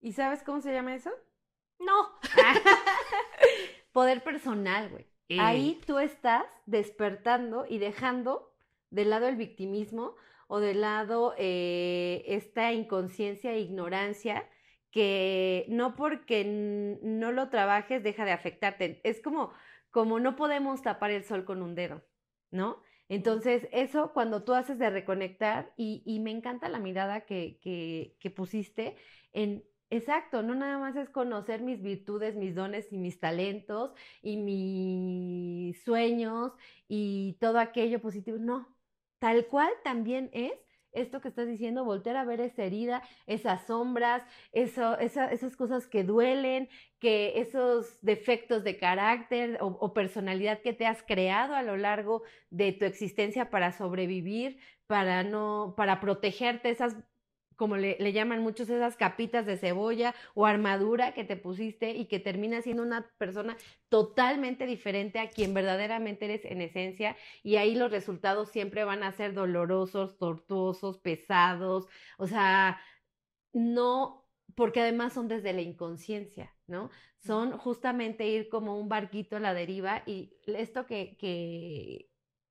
¿Y 0.00 0.12
sabes 0.12 0.42
cómo 0.42 0.60
se 0.60 0.72
llama 0.72 0.94
eso? 0.94 1.10
No. 1.78 2.18
Poder 3.92 4.22
personal, 4.22 4.88
güey. 4.90 5.06
Ahí 5.38 5.80
tú 5.86 5.98
estás 5.98 6.46
despertando 6.64 7.66
y 7.68 7.78
dejando 7.78 8.54
de 8.90 9.04
lado 9.04 9.28
el 9.28 9.36
victimismo 9.36 10.14
o 10.46 10.60
de 10.60 10.74
lado 10.74 11.34
eh, 11.36 12.24
esta 12.26 12.72
inconsciencia 12.72 13.52
e 13.52 13.60
ignorancia 13.60 14.48
que 14.90 15.66
no 15.68 15.94
porque 15.94 16.98
no 17.02 17.32
lo 17.32 17.50
trabajes 17.50 18.02
deja 18.02 18.24
de 18.24 18.32
afectarte. 18.32 19.00
Es 19.04 19.20
como, 19.20 19.52
como 19.90 20.18
no 20.18 20.36
podemos 20.36 20.80
tapar 20.80 21.10
el 21.10 21.24
sol 21.24 21.44
con 21.44 21.62
un 21.62 21.74
dedo, 21.74 22.02
¿no? 22.50 22.82
Entonces, 23.08 23.68
eso 23.72 24.12
cuando 24.12 24.44
tú 24.44 24.54
haces 24.54 24.78
de 24.78 24.90
reconectar, 24.90 25.72
y, 25.76 26.20
me 26.20 26.30
encanta 26.30 26.68
la 26.68 26.78
mirada 26.78 27.22
que, 27.22 27.58
que, 27.62 28.16
que 28.20 28.30
pusiste 28.30 28.96
en 29.32 29.64
Exacto, 29.90 30.42
no 30.42 30.54
nada 30.54 30.78
más 30.78 30.96
es 30.96 31.08
conocer 31.08 31.62
mis 31.62 31.80
virtudes, 31.82 32.34
mis 32.36 32.54
dones 32.54 32.92
y 32.92 32.98
mis 32.98 33.20
talentos 33.20 33.92
y 34.22 34.36
mis 34.36 35.82
sueños 35.82 36.52
y 36.88 37.38
todo 37.40 37.58
aquello 37.58 38.00
positivo. 38.00 38.36
No, 38.38 38.68
tal 39.18 39.46
cual 39.46 39.70
también 39.84 40.28
es 40.34 40.52
esto 40.92 41.20
que 41.20 41.28
estás 41.28 41.46
diciendo, 41.46 41.84
voltear 41.84 42.16
a 42.16 42.24
ver 42.24 42.40
esa 42.40 42.64
herida, 42.64 43.02
esas 43.26 43.66
sombras, 43.66 44.22
eso, 44.52 44.98
esas 44.98 45.56
cosas 45.56 45.86
que 45.86 46.04
duelen, 46.04 46.68
que 46.98 47.40
esos 47.40 47.98
defectos 48.02 48.64
de 48.64 48.78
carácter 48.78 49.58
o, 49.60 49.66
o, 49.66 49.92
personalidad 49.92 50.60
que 50.60 50.72
te 50.72 50.86
has 50.86 51.02
creado 51.02 51.54
a 51.54 51.62
lo 51.62 51.76
largo 51.76 52.22
de 52.50 52.72
tu 52.72 52.84
existencia 52.84 53.50
para 53.50 53.72
sobrevivir, 53.72 54.58
para 54.86 55.22
no, 55.22 55.74
para 55.76 56.00
protegerte, 56.00 56.70
esas 56.70 56.96
como 57.58 57.76
le, 57.76 58.12
llaman 58.12 58.40
muchos 58.40 58.70
esas 58.70 58.96
capitas 58.96 59.44
de 59.44 59.58
cebolla 59.58 60.14
o 60.34 60.46
armadura 60.46 61.12
que 61.12 61.24
te 61.24 61.36
pusiste 61.36 61.90
y 61.90 62.06
que 62.06 62.20
termina 62.20 62.62
siendo 62.62 62.84
una 62.84 63.10
persona 63.18 63.56
totalmente 63.88 64.64
diferente 64.64 65.18
a 65.18 65.28
quien 65.28 65.54
verdaderamente 65.54 66.26
eres 66.26 66.44
en 66.44 66.60
esencia 66.60 67.16
y 67.42 67.56
ahí 67.56 67.74
los 67.74 67.90
resultados 67.90 68.50
siempre 68.50 68.84
van 68.84 69.02
a 69.02 69.10
ser 69.10 69.34
dolorosos, 69.34 70.18
tortuosos, 70.18 70.98
pesados, 70.98 71.88
o 72.16 72.28
sea, 72.28 72.80
no, 73.52 74.24
porque 74.54 74.80
además 74.80 75.12
son 75.12 75.26
desde 75.26 75.52
la 75.52 75.62
inconsciencia, 75.62 76.54
¿no? 76.68 76.90
Son 77.18 77.58
justamente 77.58 78.28
ir 78.28 78.48
como 78.48 78.78
un 78.78 78.88
barquito 78.88 79.36
a 79.36 79.40
la 79.40 79.52
deriva 79.52 80.04
y 80.06 80.38
esto 80.46 80.86
que, 80.86 81.16
que, 81.18 82.08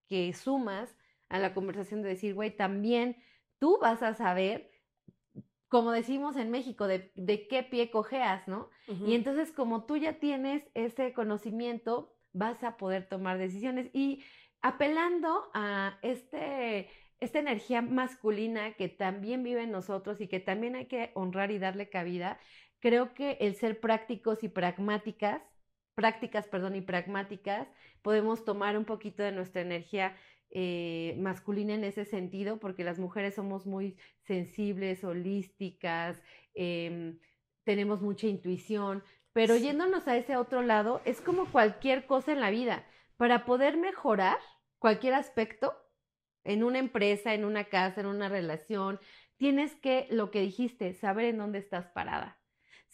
que 0.10 0.34
sumas 0.34 0.98
a 1.30 1.40
la 1.40 1.54
conversación 1.54 2.02
de 2.02 2.10
decir, 2.10 2.34
güey, 2.34 2.54
también 2.54 3.16
tú 3.58 3.80
vas 3.82 4.04
a 4.04 4.14
saber 4.14 4.77
como 5.70 5.92
decimos 5.92 6.38
en 6.38 6.50
México, 6.50 6.88
de, 6.88 7.12
qué 7.50 7.64
pie 7.64 7.92
cojeas, 7.92 8.48
¿no? 8.48 8.70
Y 9.06 9.16
entonces 9.16 9.52
como 9.52 9.86
tú 9.86 9.98
ya 9.98 10.14
tienes 10.20 10.64
ese 10.74 11.14
conocimiento, 11.14 12.16
vas 12.32 12.64
a 12.64 12.78
poder 12.78 13.08
tomar 13.08 13.38
decisiones 13.38 13.90
y 13.94 14.24
apelando 14.62 15.50
a 15.54 16.00
este, 16.02 16.90
esta 17.20 17.40
energía 17.40 17.82
masculina 17.82 18.74
que 18.74 18.90
también 18.90 19.44
vive 19.44 19.64
en 19.64 19.72
nosotros 19.72 20.22
y 20.22 20.28
que 20.28 20.40
también 20.40 20.76
hay 20.76 20.86
que 20.86 21.12
honrar 21.16 21.52
y 21.52 21.60
darle 21.60 21.90
cabida, 21.90 22.40
creo 22.80 23.14
que 23.14 23.38
el 23.42 23.56
ser 23.56 23.80
prácticos 23.80 24.44
y 24.44 24.50
pragmáticas, 24.50 25.42
prácticas, 25.96 26.48
perdón, 26.48 26.76
y 26.76 26.82
pragmáticas, 26.82 27.68
podemos 28.02 28.46
tomar 28.46 28.78
un 28.78 28.86
poquito 28.86 29.24
de 29.24 29.32
nuestra 29.32 29.62
energía 29.62 30.16
eh, 30.52 31.16
masculina 31.20 31.74
en 31.74 31.84
ese 31.84 32.06
sentido, 32.06 32.60
porque 32.60 32.84
las 32.84 33.00
mujeres 33.00 33.36
somos 33.36 33.66
muy 33.66 33.98
sensibles, 34.24 35.04
holísticas, 35.04 36.22
em, 36.54 37.20
tenemos 37.64 38.02
mucha 38.02 38.28
intuición, 38.28 39.04
pero 39.34 39.56
yéndonos 39.58 40.08
a 40.08 40.18
ese 40.18 40.38
otro 40.38 40.62
lado, 40.62 41.02
es 41.06 41.22
como 41.22 41.52
cualquier 41.52 42.06
cosa 42.08 42.32
en 42.32 42.42
la 42.42 42.50
vida. 42.50 42.86
Para 43.18 43.46
poder 43.46 43.78
mejorar 43.78 44.38
cualquier 44.80 45.14
aspecto, 45.14 45.76
en 46.44 46.64
una 46.64 46.80
empresa, 46.80 47.34
en 47.34 47.44
una 47.46 47.66
casa, 47.66 48.02
en 48.02 48.08
una 48.08 48.30
relación, 48.30 49.00
tienes 49.38 49.76
que, 49.76 50.08
lo 50.10 50.32
que 50.32 50.42
dijiste, 50.42 50.94
saber 50.94 51.26
en 51.26 51.38
dónde 51.38 51.60
estás 51.60 51.88
parada 51.88 52.37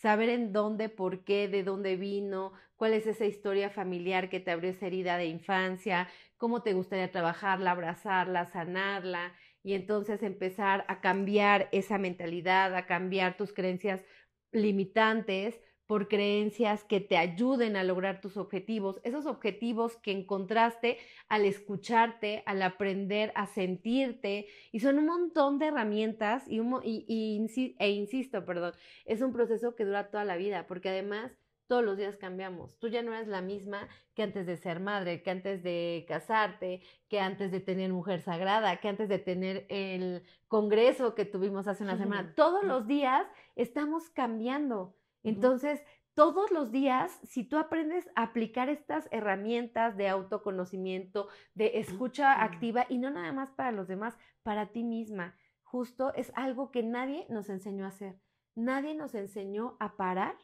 saber 0.03 0.27
en 0.27 0.51
dónde, 0.51 0.89
por 0.89 1.23
qué, 1.23 1.47
de 1.47 1.63
dónde 1.63 1.95
vino, 1.95 2.51
cuál 2.75 2.93
es 2.93 3.07
esa 3.07 3.25
historia 3.25 3.69
familiar 3.69 4.29
que 4.29 4.41
te 4.41 4.51
abrió 4.51 4.71
esa 4.71 4.87
herida 4.87 5.15
de 5.15 5.27
infancia, 5.27 6.09
cómo 6.35 6.61
te 6.61 6.73
gustaría 6.73 7.09
trabajarla, 7.09 7.71
abrazarla, 7.71 8.45
sanarla 8.45 9.31
y 9.63 9.75
entonces 9.75 10.21
empezar 10.21 10.83
a 10.89 10.99
cambiar 10.99 11.69
esa 11.71 11.97
mentalidad, 11.99 12.75
a 12.75 12.85
cambiar 12.85 13.37
tus 13.37 13.53
creencias 13.53 14.03
limitantes 14.51 15.57
por 15.87 16.07
creencias 16.07 16.83
que 16.83 16.99
te 16.99 17.17
ayuden 17.17 17.75
a 17.75 17.83
lograr 17.83 18.21
tus 18.21 18.37
objetivos, 18.37 18.99
esos 19.03 19.25
objetivos 19.25 19.97
que 19.97 20.11
encontraste 20.11 20.97
al 21.27 21.45
escucharte, 21.45 22.43
al 22.45 22.61
aprender 22.61 23.31
a 23.35 23.47
sentirte, 23.47 24.47
y 24.71 24.79
son 24.79 24.97
un 24.97 25.05
montón 25.05 25.59
de 25.59 25.67
herramientas 25.67 26.43
y, 26.47 26.61
y, 26.83 27.75
e 27.79 27.89
insisto, 27.89 28.45
perdón, 28.45 28.73
es 29.05 29.21
un 29.21 29.33
proceso 29.33 29.75
que 29.75 29.85
dura 29.85 30.09
toda 30.09 30.25
la 30.25 30.37
vida, 30.37 30.67
porque 30.67 30.89
además 30.89 31.31
todos 31.67 31.83
los 31.83 31.97
días 31.97 32.17
cambiamos. 32.17 32.77
Tú 32.77 32.87
ya 32.87 33.01
no 33.01 33.13
eres 33.13 33.27
la 33.27 33.41
misma 33.41 33.87
que 34.13 34.23
antes 34.23 34.45
de 34.45 34.57
ser 34.57 34.79
madre, 34.79 35.23
que 35.23 35.31
antes 35.31 35.63
de 35.63 36.05
casarte, 36.07 36.81
que 37.09 37.19
antes 37.19 37.51
de 37.51 37.61
tener 37.61 37.91
mujer 37.91 38.21
sagrada, 38.21 38.77
que 38.77 38.89
antes 38.89 39.09
de 39.09 39.19
tener 39.19 39.65
el 39.69 40.23
congreso 40.47 41.15
que 41.15 41.25
tuvimos 41.25 41.67
hace 41.67 41.83
una 41.83 41.97
semana. 41.97 42.33
Todos 42.35 42.63
los 42.63 42.85
días 42.85 43.25
estamos 43.55 44.09
cambiando. 44.09 44.95
Entonces, 45.23 45.81
todos 46.13 46.51
los 46.51 46.71
días, 46.71 47.19
si 47.23 47.43
tú 47.43 47.57
aprendes 47.57 48.07
a 48.15 48.23
aplicar 48.23 48.69
estas 48.69 49.07
herramientas 49.11 49.97
de 49.97 50.09
autoconocimiento, 50.09 51.27
de 51.55 51.79
escucha 51.79 52.43
activa, 52.43 52.85
y 52.87 52.99
no 52.99 53.09
nada 53.09 53.31
más 53.31 53.49
para 53.51 53.71
los 53.71 53.87
demás, 53.87 54.15
para 54.43 54.67
ti 54.67 54.83
misma, 54.83 55.35
justo 55.63 56.13
es 56.13 56.31
algo 56.35 56.69
que 56.69 56.83
nadie 56.83 57.25
nos 57.29 57.49
enseñó 57.49 57.85
a 57.85 57.89
hacer. 57.89 58.19
Nadie 58.53 58.93
nos 58.93 59.15
enseñó 59.15 59.75
a 59.79 59.97
parar 59.97 60.37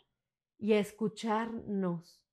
y 0.58 0.74
a 0.74 0.80
escucharnos, 0.80 2.24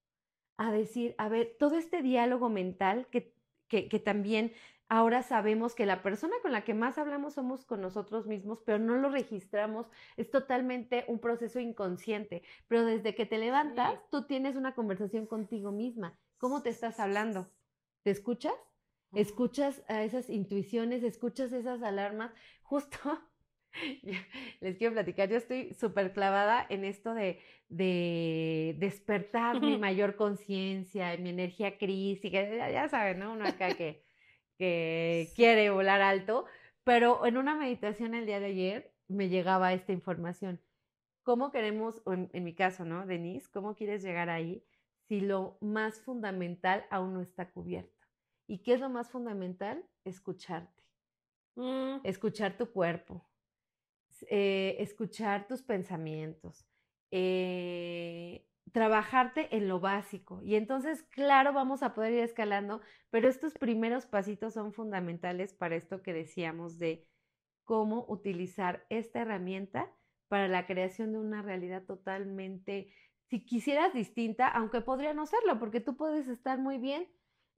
a 0.57 0.73
decir, 0.73 1.15
a 1.19 1.29
ver, 1.29 1.57
todo 1.59 1.77
este 1.77 2.01
diálogo 2.01 2.49
mental 2.49 3.07
que, 3.11 3.35
que, 3.69 3.89
que 3.89 3.99
también 3.99 4.53
Ahora 4.89 5.23
sabemos 5.23 5.75
que 5.75 5.85
la 5.85 6.03
persona 6.03 6.37
con 6.43 6.53
la 6.53 6.63
que 6.65 6.75
más 6.75 6.97
hablamos 6.97 7.35
somos 7.35 7.65
con 7.65 7.81
nosotros 7.81 8.27
mismos, 8.27 8.63
pero 8.65 8.79
no 8.79 8.97
lo 8.97 9.09
registramos. 9.11 9.91
Es 10.17 10.31
totalmente 10.31 11.05
un 11.09 11.19
proceso 11.19 11.59
inconsciente. 11.59 12.43
Pero 12.69 12.85
desde 12.85 13.15
que 13.15 13.27
te 13.27 13.39
levantas, 13.39 13.99
tú 14.11 14.27
tienes 14.27 14.55
una 14.55 14.75
conversación 14.75 15.27
contigo 15.27 15.73
misma. 15.73 16.19
¿Cómo 16.39 16.63
te 16.63 16.71
estás 16.71 17.01
hablando? 17.01 17.51
¿Te 18.03 18.11
escuchas? 18.11 18.55
¿Escuchas 19.13 19.83
a 19.89 20.05
esas 20.05 20.31
intuiciones? 20.31 21.03
¿Escuchas 21.03 21.53
esas 21.53 21.83
alarmas? 21.83 22.33
Justo 22.63 22.99
les 24.61 24.77
quiero 24.77 24.95
platicar, 24.95 25.29
yo 25.29 25.37
estoy 25.37 25.75
súper 25.75 26.13
clavada 26.13 26.67
en 26.69 26.85
esto 26.85 27.15
de, 27.15 27.41
de 27.69 28.77
despertar 28.79 29.61
mi 29.61 29.79
mayor 29.79 30.17
conciencia, 30.17 31.17
mi 31.19 31.31
energía 31.31 31.79
crítica, 31.79 32.43
ya, 32.49 32.71
ya 32.71 32.89
saben, 32.89 33.19
¿no? 33.19 33.33
Uno 33.33 33.47
acá 33.47 33.75
que 33.75 34.06
que 34.59 35.31
quiere 35.35 35.71
volar 35.71 36.03
alto, 36.03 36.47
pero 36.85 37.27
en 37.27 37.37
una 37.37 37.57
meditación 37.57 38.15
el 38.15 38.27
día 38.27 38.41
de 38.41 38.47
ayer 38.47 38.93
me 39.09 39.29
llegaba 39.29 39.73
esta 39.73 39.93
información. 39.93 40.61
¿Cómo 41.23 41.51
queremos, 41.51 42.03
en, 42.07 42.31
en 42.33 42.45
mi 42.45 42.55
caso, 42.55 42.85
¿no, 42.85 43.07
Denise? 43.07 43.51
¿Cómo 43.53 43.75
quieres 43.75 44.03
llegar 44.03 44.31
ahí 44.31 44.65
si 45.09 45.21
lo 45.21 45.59
más 45.61 46.01
fundamental 46.01 46.87
aún 46.91 47.15
no 47.15 47.21
está 47.21 47.51
cubierto? 47.51 48.07
¿Y 48.47 48.59
qué 48.59 48.75
es 48.75 48.81
lo 48.81 48.89
más 48.89 49.11
fundamental? 49.11 49.85
Escucharte. 50.05 50.83
Mm. 51.57 51.99
Escuchar 52.05 52.57
tu 52.57 52.71
cuerpo. 52.71 53.25
Eh, 54.29 54.77
escuchar 54.79 55.47
tus 55.47 55.63
pensamientos. 55.63 56.67
Eh, 57.11 58.47
trabajarte 58.73 59.57
en 59.57 59.69
lo 59.69 59.81
básico. 59.81 60.43
Y 60.43 60.57
entonces, 60.57 61.03
claro, 61.05 61.53
vamos 61.53 61.83
a 61.83 61.95
poder 61.95 62.13
ir 62.13 62.21
escalando, 62.21 62.81
pero 63.11 63.29
estos 63.29 63.55
primeros 63.55 64.07
pasitos 64.07 64.55
son 64.55 64.73
fundamentales 64.73 65.55
para 65.55 65.77
esto 65.77 66.03
que 66.03 66.13
decíamos 66.13 66.79
de 66.79 67.07
cómo 67.65 68.05
utilizar 68.09 68.87
esta 68.91 69.21
herramienta 69.21 69.93
para 70.29 70.49
la 70.49 70.67
creación 70.67 71.13
de 71.13 71.19
una 71.19 71.43
realidad 71.43 71.85
totalmente, 71.85 72.93
si 73.29 73.45
quisieras 73.45 73.93
distinta, 73.93 74.49
aunque 74.49 74.81
podría 74.81 75.15
no 75.15 75.27
serlo, 75.27 75.59
porque 75.59 75.81
tú 75.81 75.97
puedes 75.97 76.29
estar 76.29 76.59
muy 76.59 76.79
bien 76.79 77.09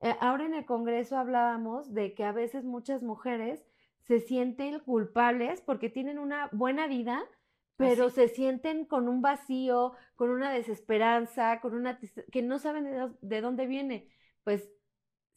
Eh, 0.00 0.14
ahora 0.20 0.46
en 0.46 0.54
el 0.54 0.64
Congreso 0.64 1.16
hablábamos 1.18 1.92
de 1.92 2.14
que 2.14 2.22
a 2.24 2.30
veces 2.32 2.64
muchas 2.64 3.02
mujeres 3.02 3.64
se 4.06 4.20
sienten 4.20 4.78
culpables 4.80 5.60
porque 5.60 5.90
tienen 5.90 6.18
una 6.20 6.48
buena 6.52 6.86
vida, 6.86 7.24
pero 7.78 8.10
se 8.10 8.28
sienten 8.28 8.84
con 8.84 9.08
un 9.08 9.22
vacío, 9.22 9.92
con 10.16 10.30
una 10.30 10.52
desesperanza, 10.52 11.60
con 11.60 11.74
una 11.74 12.00
que 12.32 12.42
no 12.42 12.58
saben 12.58 13.14
de, 13.20 13.40
dónde 13.40 13.66
viene. 13.66 14.08
Pues 14.42 14.68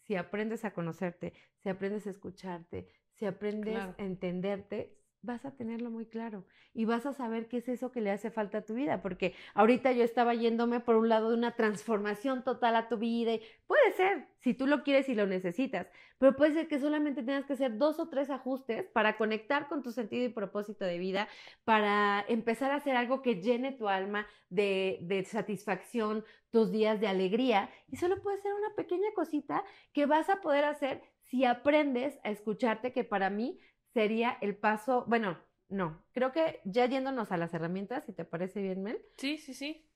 si 0.01 0.15
aprendes 0.15 0.65
a 0.65 0.73
conocerte, 0.73 1.33
si 1.59 1.69
aprendes 1.69 2.07
a 2.07 2.09
escucharte, 2.09 2.87
si 3.13 3.27
aprendes 3.27 3.77
a 3.77 3.93
entenderte, 3.99 4.97
vas 5.23 5.45
a 5.45 5.51
tenerlo 5.51 5.91
muy 5.91 6.05
claro 6.05 6.45
y 6.73 6.85
vas 6.85 7.05
a 7.05 7.13
saber 7.13 7.47
qué 7.47 7.57
es 7.57 7.69
eso 7.69 7.91
que 7.91 8.01
le 8.01 8.11
hace 8.11 8.31
falta 8.31 8.59
a 8.59 8.65
tu 8.65 8.73
vida, 8.73 9.01
porque 9.01 9.35
ahorita 9.53 9.91
yo 9.91 10.03
estaba 10.03 10.33
yéndome 10.33 10.79
por 10.79 10.95
un 10.95 11.09
lado 11.09 11.29
de 11.29 11.37
una 11.37 11.55
transformación 11.55 12.43
total 12.43 12.75
a 12.75 12.89
tu 12.89 12.97
vida 12.97 13.33
y 13.33 13.41
puede 13.67 13.91
ser, 13.93 14.27
si 14.39 14.53
tú 14.53 14.67
lo 14.67 14.83
quieres 14.83 15.09
y 15.09 15.15
lo 15.15 15.27
necesitas, 15.27 15.87
pero 16.17 16.35
puede 16.35 16.53
ser 16.53 16.67
que 16.67 16.79
solamente 16.79 17.23
tengas 17.23 17.45
que 17.45 17.53
hacer 17.53 17.77
dos 17.77 17.99
o 17.99 18.09
tres 18.09 18.29
ajustes 18.29 18.87
para 18.87 19.17
conectar 19.17 19.67
con 19.67 19.83
tu 19.83 19.91
sentido 19.91 20.25
y 20.25 20.29
propósito 20.29 20.85
de 20.85 20.97
vida, 20.97 21.27
para 21.63 22.25
empezar 22.27 22.71
a 22.71 22.75
hacer 22.75 22.95
algo 22.95 23.21
que 23.21 23.41
llene 23.41 23.71
tu 23.71 23.89
alma 23.89 24.27
de, 24.49 24.99
de 25.01 25.23
satisfacción, 25.25 26.23
tus 26.51 26.71
días 26.71 26.99
de 26.99 27.07
alegría 27.07 27.69
y 27.89 27.95
solo 27.95 28.21
puede 28.21 28.39
ser 28.39 28.53
una 28.53 28.75
pequeña 28.75 29.07
cosita 29.15 29.63
que 29.93 30.05
vas 30.05 30.29
a 30.29 30.41
poder 30.41 30.65
hacer 30.65 31.01
si 31.31 31.45
aprendes 31.45 32.19
a 32.23 32.29
escucharte, 32.29 32.91
que 32.91 33.05
para 33.05 33.29
mí 33.29 33.57
sería 33.93 34.37
el 34.41 34.55
paso, 34.55 35.05
bueno, 35.07 35.37
no, 35.69 36.03
creo 36.11 36.31
que 36.31 36.59
ya 36.65 36.85
yéndonos 36.85 37.31
a 37.31 37.37
las 37.37 37.53
herramientas, 37.53 38.03
si 38.05 38.13
te 38.13 38.25
parece 38.25 38.61
bien, 38.61 38.83
Mel. 38.83 39.01
Sí, 39.17 39.37
sí, 39.37 39.53
sí. 39.53 39.87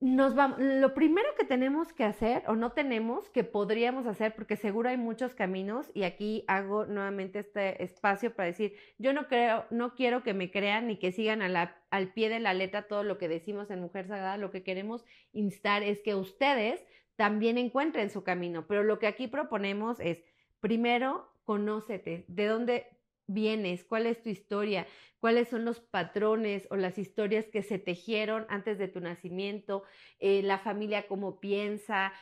Nos 0.00 0.36
vamos, 0.36 0.58
lo 0.60 0.94
primero 0.94 1.28
que 1.36 1.44
tenemos 1.44 1.92
que 1.92 2.04
hacer, 2.04 2.44
o 2.46 2.54
no 2.54 2.70
tenemos, 2.70 3.28
que 3.30 3.42
podríamos 3.42 4.06
hacer, 4.06 4.32
porque 4.34 4.56
seguro 4.56 4.88
hay 4.88 4.96
muchos 4.96 5.34
caminos, 5.34 5.90
y 5.92 6.04
aquí 6.04 6.44
hago 6.46 6.86
nuevamente 6.86 7.40
este 7.40 7.82
espacio 7.82 8.32
para 8.32 8.46
decir, 8.46 8.74
yo 8.98 9.12
no 9.12 9.26
creo, 9.26 9.66
no 9.70 9.96
quiero 9.96 10.22
que 10.22 10.34
me 10.34 10.52
crean 10.52 10.86
ni 10.86 10.98
que 10.98 11.10
sigan 11.10 11.42
a 11.42 11.48
la, 11.48 11.76
al 11.90 12.12
pie 12.12 12.28
de 12.28 12.38
la 12.38 12.54
letra 12.54 12.86
todo 12.86 13.02
lo 13.02 13.18
que 13.18 13.26
decimos 13.26 13.70
en 13.70 13.80
Mujer 13.80 14.06
Sagrada, 14.06 14.36
lo 14.36 14.52
que 14.52 14.62
queremos 14.62 15.04
instar 15.32 15.82
es 15.82 16.00
que 16.00 16.14
ustedes 16.14 16.86
también 17.16 17.58
encuentren 17.58 18.08
su 18.08 18.22
camino, 18.22 18.68
pero 18.68 18.84
lo 18.84 19.00
que 19.00 19.08
aquí 19.08 19.26
proponemos 19.26 19.98
es, 19.98 20.22
primero, 20.60 21.28
conócete, 21.42 22.24
de 22.28 22.46
dónde 22.46 22.97
vienes, 23.28 23.84
cuál 23.84 24.06
es 24.06 24.20
tu 24.22 24.30
historia, 24.30 24.86
cuáles 25.20 25.48
son 25.48 25.64
los 25.64 25.78
patrones 25.78 26.66
o 26.70 26.76
las 26.76 26.98
historias 26.98 27.46
que 27.46 27.62
se 27.62 27.78
tejieron 27.78 28.46
antes 28.48 28.78
de 28.78 28.88
tu 28.88 29.00
nacimiento, 29.00 29.84
eh, 30.18 30.42
la 30.42 30.58
familia 30.58 31.06
cómo 31.06 31.38
piensa, 31.38 32.12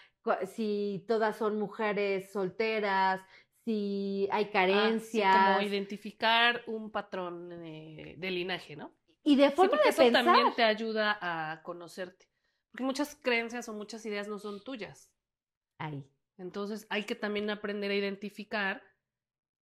si 0.54 1.04
todas 1.06 1.36
son 1.36 1.58
mujeres 1.58 2.32
solteras, 2.32 3.20
si 3.64 4.28
hay 4.30 4.46
carencias. 4.46 5.34
Ah, 5.34 5.54
como 5.54 5.66
identificar 5.66 6.62
un 6.66 6.90
patrón 6.90 7.52
eh, 7.64 8.14
de 8.18 8.30
linaje, 8.30 8.76
¿no? 8.76 8.92
Y 9.22 9.36
de 9.36 9.50
forma 9.50 9.72
porque 9.72 9.88
eso 9.88 10.10
también 10.12 10.54
te 10.54 10.62
ayuda 10.62 11.18
a 11.20 11.62
conocerte. 11.62 12.28
Porque 12.70 12.84
muchas 12.84 13.16
creencias 13.16 13.68
o 13.68 13.72
muchas 13.72 14.04
ideas 14.06 14.28
no 14.28 14.38
son 14.38 14.62
tuyas. 14.62 15.10
Ahí. 15.78 16.04
Entonces 16.38 16.86
hay 16.90 17.04
que 17.04 17.14
también 17.14 17.50
aprender 17.50 17.90
a 17.90 17.94
identificar 17.94 18.82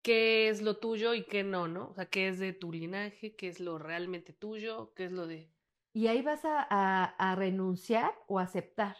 qué 0.05 0.51
es 0.51 0.63
lo 0.63 0.77
tuyo 0.77 1.15
y 1.15 1.25
qué 1.25 1.43
no, 1.43 1.67
¿no? 1.67 1.89
O 1.89 1.95
sea, 1.95 2.07
qué 2.07 2.29
es 2.29 2.39
de 2.39 2.53
tu 2.53 2.71
linaje, 2.71 3.35
qué 3.35 3.49
es 3.49 3.59
lo 3.59 3.79
realmente 3.79 4.33
tuyo, 4.33 4.93
qué 4.95 5.07
es 5.07 5.13
lo 5.13 5.27
de... 5.27 5.51
Y 5.95 6.09
ahí 6.09 6.23
vas 6.23 6.45
a, 6.45 6.63
a, 6.63 7.35
renunciar 7.35 8.13
o 8.27 8.39
aceptar, 8.39 8.97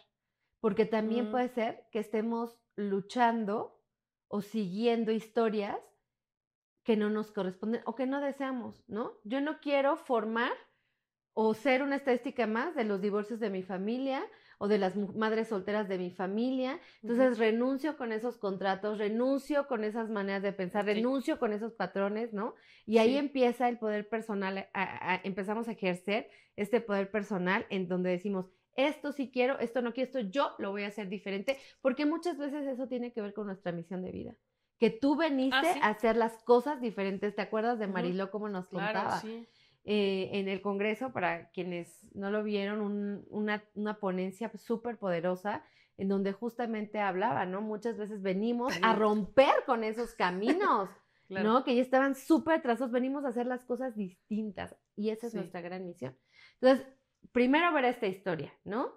porque 0.61 0.87
también 0.87 1.31
puede 1.31 1.49
ser 1.49 1.87
que 1.93 1.99
estemos 1.99 2.59
luchando 2.77 3.81
o 4.29 4.41
siguiendo 4.41 5.13
historias 5.13 5.79
que 6.85 6.97
no 6.97 7.11
nos 7.11 7.33
corresponden 7.33 7.83
o 7.85 7.95
que 7.95 8.07
no 8.07 8.21
deseamos, 8.21 8.83
¿no? 8.89 9.13
Yo 9.25 9.41
no 9.41 9.61
quiero 9.61 9.97
formar 9.97 10.53
o 11.35 11.53
ser 11.53 11.83
una 11.83 11.97
estadística 11.97 12.47
más 12.47 12.75
de 12.75 12.85
los 12.85 13.03
divorcios 13.03 13.41
de 13.41 13.51
mi 13.51 13.63
familia 13.63 14.25
o 14.59 14.69
de 14.69 14.79
las 14.79 14.97
madres 14.97 15.49
solteras 15.49 15.89
de 15.89 15.99
mi 15.99 16.11
familia. 16.11 16.81
Entonces 17.03 17.39
renuncio 17.39 17.97
con 17.97 18.13
esos 18.13 18.37
contratos, 18.37 18.99
renuncio 18.99 19.67
con 19.67 19.85
esas 19.85 20.11
maneras 20.11 20.43
de 20.43 20.53
pensar, 20.53 20.85
renuncio 20.85 21.39
con 21.39 21.53
esos 21.53 21.73
patrones, 21.73 22.33
¿no? 22.33 22.55
Y 22.87 22.99
ahí 22.99 23.17
empieza 23.17 23.69
el 23.69 23.79
poder 23.79 24.09
personal, 24.09 24.69
empezamos 25.23 25.69
a 25.69 25.73
ejercer 25.73 26.29
este 26.57 26.81
poder 26.81 27.11
personal 27.11 27.67
en 27.71 27.89
donde 27.89 28.11
decimos, 28.11 28.51
esto 28.77 29.13
sí 29.13 29.31
quiero, 29.31 29.59
esto 29.59 29.83
no 29.83 29.93
quiero, 29.93 30.07
esto 30.07 30.21
yo 30.21 30.55
lo 30.59 30.71
voy 30.71 30.83
a 30.83 30.89
hacer 30.89 31.09
diferente, 31.09 31.59
porque 31.81 32.07
muchas 32.07 32.39
veces 32.39 32.67
eso 32.67 32.89
tiene 32.89 33.13
que 33.13 33.23
ver 33.23 33.33
con 33.33 33.47
nuestra 33.47 33.73
misión 33.73 34.03
de 34.03 34.11
vida. 34.11 34.35
Que 34.79 34.91
tú 34.91 35.17
veniste 35.17 35.57
ah, 35.57 35.79
a 35.83 35.89
hacer 35.91 36.17
las 36.17 36.33
cosas 36.43 36.81
diferentes. 36.81 37.35
¿Te 37.35 37.43
acuerdas 37.43 37.79
de 37.79 37.87
Mariló 37.87 38.31
como 38.31 38.49
nos 38.49 38.67
contaba? 38.67 39.21
sí. 39.21 39.47
Eh, 39.87 40.31
en 40.33 40.49
el 40.49 40.63
Congreso, 40.63 41.13
para 41.13 41.51
quienes 41.51 42.07
no 42.15 42.31
lo 42.31 42.43
vieron, 42.43 42.81
una, 43.29 43.63
una, 43.75 44.01
ponencia 44.01 44.51
súper 44.57 44.97
poderosa 44.97 45.63
en 45.99 46.09
donde 46.09 46.33
justamente 46.33 47.01
hablaba, 47.01 47.45
¿no? 47.45 47.61
Muchas 47.61 47.99
veces 47.99 48.23
venimos 48.23 48.73
a 48.81 48.95
romper 48.95 49.53
con 49.67 49.85
esos 49.85 50.15
caminos, 50.15 50.89
¿no? 51.29 51.65
Que 51.65 51.77
ya 51.77 51.83
estaban 51.83 52.15
súper 52.15 52.63
trazos, 52.63 52.93
venimos 52.93 53.27
a 53.27 53.29
hacer 53.29 53.45
las 53.45 53.67
cosas 53.67 53.95
distintas 53.95 54.75
y 54.97 55.11
esa 55.11 55.27
es 55.27 55.35
nuestra 55.35 55.61
gran 55.61 55.85
misión. 55.85 56.17
Entonces, 56.63 56.87
primero 57.33 57.71
ver 57.75 57.85
esta 57.85 58.07
historia, 58.07 58.55
¿no? 58.65 58.91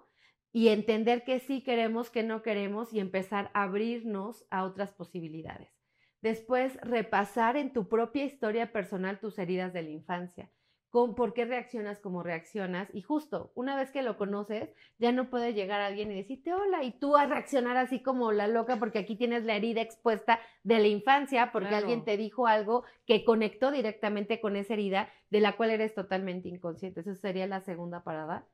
Y 0.52 0.68
entender 0.68 1.22
que 1.22 1.38
sí 1.38 1.62
queremos, 1.62 2.08
que 2.08 2.22
no 2.22 2.40
queremos 2.40 2.94
y 2.94 3.00
empezar 3.00 3.50
a 3.52 3.64
abrirnos 3.64 4.46
a 4.48 4.64
otras 4.64 4.94
posibilidades. 4.94 5.68
Después, 6.22 6.80
repasar 6.80 7.58
en 7.58 7.74
tu 7.74 7.90
propia 7.90 8.24
historia 8.24 8.72
personal 8.72 9.20
tus 9.20 9.38
heridas 9.38 9.74
de 9.74 9.82
la 9.82 9.90
infancia 9.90 10.50
con 10.90 11.14
por 11.14 11.34
qué 11.34 11.44
reaccionas 11.44 11.98
como 11.98 12.22
reaccionas 12.22 12.88
y 12.94 13.02
justo 13.02 13.52
una 13.54 13.76
vez 13.76 13.90
que 13.90 14.02
lo 14.02 14.16
conoces 14.16 14.70
ya 14.98 15.12
no 15.12 15.28
puede 15.28 15.52
llegar 15.52 15.80
alguien 15.80 16.10
y 16.10 16.14
decirte 16.14 16.54
hola 16.54 16.82
y 16.82 16.92
tú 16.92 17.16
a 17.16 17.26
reaccionar 17.26 17.76
así 17.76 18.02
como 18.02 18.32
la 18.32 18.48
loca 18.48 18.78
porque 18.78 18.98
aquí 18.98 19.14
tienes 19.16 19.44
la 19.44 19.54
herida 19.56 19.82
expuesta 19.82 20.40
de 20.62 20.78
la 20.78 20.88
infancia 20.88 21.52
porque 21.52 21.74
alguien 21.74 22.04
te 22.04 22.16
dijo 22.16 22.46
algo 22.46 22.84
que 23.06 23.24
conectó 23.24 23.70
directamente 23.70 24.40
con 24.40 24.56
esa 24.56 24.74
herida 24.74 25.10
de 25.30 25.40
la 25.40 25.56
cual 25.56 25.70
eres 25.70 25.94
totalmente 25.94 26.48
inconsciente. 26.48 27.00
Esa 27.00 27.14
sería 27.14 27.46
la 27.46 27.60
segunda 27.60 28.02
parada 28.02 28.46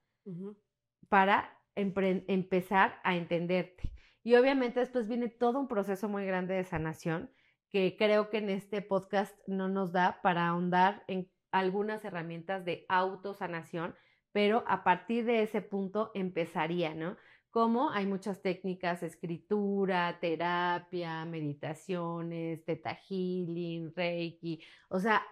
para 1.09 1.61
empezar 1.77 3.01
a 3.05 3.17
entenderte. 3.17 3.93
Y 4.23 4.35
obviamente 4.37 4.81
después 4.81 5.09
viene 5.09 5.29
todo 5.29 5.61
un 5.61 5.69
proceso 5.69 6.09
muy 6.09 6.25
grande 6.27 6.55
de 6.55 6.65
sanación 6.65 7.31
que 7.71 7.97
creo 7.97 8.31
que 8.31 8.39
en 8.39 8.51
este 8.51 8.83
podcast 8.83 9.37
no 9.49 9.69
nos 9.69 9.93
da 9.93 10.21
para 10.23 10.47
ahondar 10.47 11.03
en 11.09 11.29
algunas 11.55 12.05
herramientas 12.05 12.65
de 12.65 12.85
autosanación, 12.89 13.95
pero 14.33 14.65
a 14.67 14.83
partir 14.83 15.25
de 15.25 15.43
ese 15.43 15.63
punto 15.63 16.11
empezaría, 16.15 16.95
¿no? 16.95 17.17
Como 17.51 17.91
hay 17.91 18.07
muchas 18.07 18.43
técnicas, 18.43 19.05
escritura, 19.05 20.19
terapia, 20.21 21.25
meditaciones, 21.25 22.65
teta 22.65 22.97
healing, 22.97 23.95
reiki, 23.95 24.61
o 24.89 24.99
sea, 24.99 25.23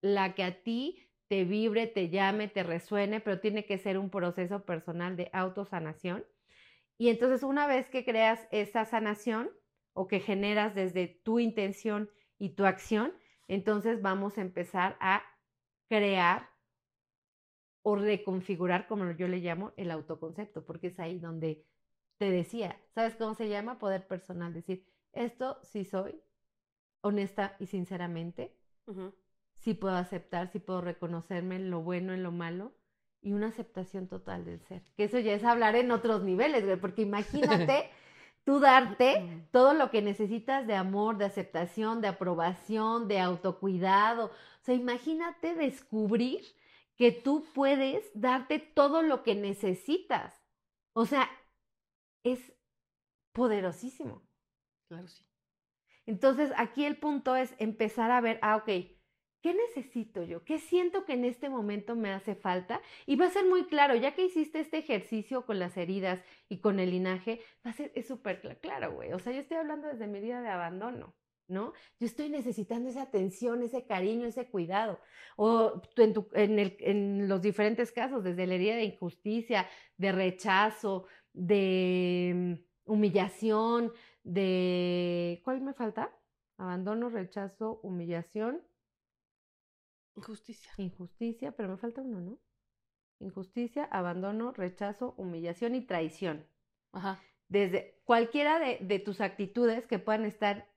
la 0.00 0.34
que 0.34 0.44
a 0.44 0.62
ti 0.62 1.10
te 1.28 1.44
vibre, 1.44 1.86
te 1.86 2.08
llame, 2.08 2.48
te 2.48 2.62
resuene, 2.62 3.20
pero 3.20 3.40
tiene 3.40 3.66
que 3.66 3.76
ser 3.76 3.98
un 3.98 4.08
proceso 4.08 4.64
personal 4.64 5.14
de 5.16 5.28
autosanación. 5.34 6.24
Y 6.96 7.10
entonces 7.10 7.42
una 7.42 7.66
vez 7.66 7.90
que 7.90 8.06
creas 8.06 8.48
esa 8.50 8.86
sanación 8.86 9.50
o 9.92 10.08
que 10.08 10.20
generas 10.20 10.74
desde 10.74 11.06
tu 11.06 11.38
intención 11.38 12.08
y 12.38 12.54
tu 12.54 12.64
acción, 12.64 13.12
entonces 13.46 14.00
vamos 14.00 14.38
a 14.38 14.40
empezar 14.40 14.96
a 15.00 15.22
crear 15.94 16.50
o 17.82 17.94
reconfigurar, 17.96 18.86
como 18.88 19.10
yo 19.12 19.28
le 19.28 19.38
llamo, 19.38 19.72
el 19.76 19.90
autoconcepto, 19.90 20.64
porque 20.64 20.88
es 20.88 20.98
ahí 20.98 21.18
donde 21.18 21.64
te 22.18 22.30
decía, 22.30 22.80
¿sabes 22.94 23.14
cómo 23.14 23.34
se 23.34 23.48
llama? 23.48 23.78
Poder 23.78 24.06
personal, 24.06 24.52
decir, 24.52 24.86
esto 25.12 25.60
sí 25.62 25.84
soy, 25.84 26.20
honesta 27.02 27.56
y 27.60 27.66
sinceramente, 27.66 28.56
sí 29.52 29.74
puedo 29.74 29.94
aceptar, 29.94 30.50
sí 30.50 30.58
puedo 30.58 30.80
reconocerme 30.80 31.56
en 31.56 31.70
lo 31.70 31.82
bueno, 31.82 32.12
en 32.12 32.22
lo 32.22 32.32
malo, 32.32 32.72
y 33.20 33.32
una 33.32 33.48
aceptación 33.48 34.08
total 34.08 34.44
del 34.44 34.60
ser. 34.62 34.82
Que 34.96 35.04
eso 35.04 35.18
ya 35.18 35.32
es 35.34 35.44
hablar 35.44 35.76
en 35.76 35.90
otros 35.90 36.22
niveles, 36.24 36.64
porque 36.78 37.02
imagínate 37.10 37.90
tú 38.44 38.60
darte 38.60 39.46
todo 39.50 39.74
lo 39.74 39.90
que 39.90 40.02
necesitas 40.02 40.66
de 40.66 40.74
amor, 40.74 41.16
de 41.18 41.24
aceptación, 41.24 42.00
de 42.00 42.08
aprobación, 42.08 43.08
de 43.08 43.20
autocuidado. 43.20 44.26
O 44.26 44.64
sea, 44.64 44.74
imagínate 44.74 45.54
descubrir 45.54 46.42
que 46.96 47.10
tú 47.10 47.44
puedes 47.54 48.10
darte 48.14 48.58
todo 48.58 49.02
lo 49.02 49.22
que 49.22 49.34
necesitas. 49.34 50.34
O 50.92 51.06
sea, 51.06 51.28
es 52.22 52.52
poderosísimo. 53.32 54.22
Claro, 54.88 55.08
sí. 55.08 55.24
Entonces, 56.06 56.52
aquí 56.56 56.84
el 56.84 56.98
punto 56.98 57.34
es 57.34 57.54
empezar 57.58 58.10
a 58.10 58.20
ver, 58.20 58.38
ah, 58.42 58.56
ok, 58.56 58.68
¿qué 59.44 59.52
necesito 59.52 60.22
yo? 60.22 60.42
¿Qué 60.42 60.58
siento 60.58 61.04
que 61.04 61.12
en 61.12 61.26
este 61.26 61.50
momento 61.50 61.94
me 61.94 62.10
hace 62.10 62.34
falta? 62.34 62.80
Y 63.04 63.16
va 63.16 63.26
a 63.26 63.30
ser 63.30 63.44
muy 63.44 63.66
claro, 63.66 63.94
ya 63.94 64.14
que 64.14 64.24
hiciste 64.24 64.58
este 64.58 64.78
ejercicio 64.78 65.44
con 65.44 65.58
las 65.58 65.76
heridas 65.76 66.24
y 66.48 66.60
con 66.60 66.80
el 66.80 66.92
linaje, 66.92 67.42
va 67.64 67.72
a 67.72 67.74
ser, 67.74 67.92
súper 68.04 68.40
claro, 68.62 68.94
güey. 68.94 69.12
O 69.12 69.18
sea, 69.18 69.34
yo 69.34 69.40
estoy 69.40 69.58
hablando 69.58 69.86
desde 69.88 70.06
mi 70.06 70.20
vida 70.20 70.40
de 70.40 70.48
abandono. 70.48 71.14
¿no? 71.46 71.74
Yo 72.00 72.06
estoy 72.06 72.30
necesitando 72.30 72.88
esa 72.88 73.02
atención, 73.02 73.62
ese 73.62 73.84
cariño, 73.84 74.26
ese 74.26 74.48
cuidado. 74.48 74.98
O 75.36 75.82
en, 76.32 77.28
los 77.28 77.42
diferentes 77.42 77.92
casos, 77.92 78.24
desde 78.24 78.46
la 78.46 78.54
herida 78.54 78.76
de 78.76 78.84
injusticia, 78.84 79.68
de 79.98 80.10
rechazo, 80.10 81.04
de 81.34 82.32
mm, 82.34 82.90
humillación, 82.90 83.92
de... 84.22 85.42
¿Cuál 85.44 85.60
me 85.60 85.74
falta? 85.74 86.18
Abandono, 86.56 87.10
rechazo, 87.10 87.78
humillación. 87.82 88.62
Injusticia. 90.16 90.72
Injusticia, 90.76 91.52
pero 91.52 91.68
me 91.68 91.76
falta 91.76 92.02
uno, 92.02 92.20
¿no? 92.20 92.38
Injusticia, 93.20 93.84
abandono, 93.84 94.52
rechazo, 94.52 95.14
humillación 95.16 95.74
y 95.74 95.82
traición. 95.82 96.46
Ajá. 96.92 97.20
Desde 97.48 98.00
cualquiera 98.04 98.58
de, 98.58 98.78
de 98.80 98.98
tus 98.98 99.20
actitudes 99.20 99.86
que 99.86 99.98
puedan 99.98 100.24
estar 100.24 100.68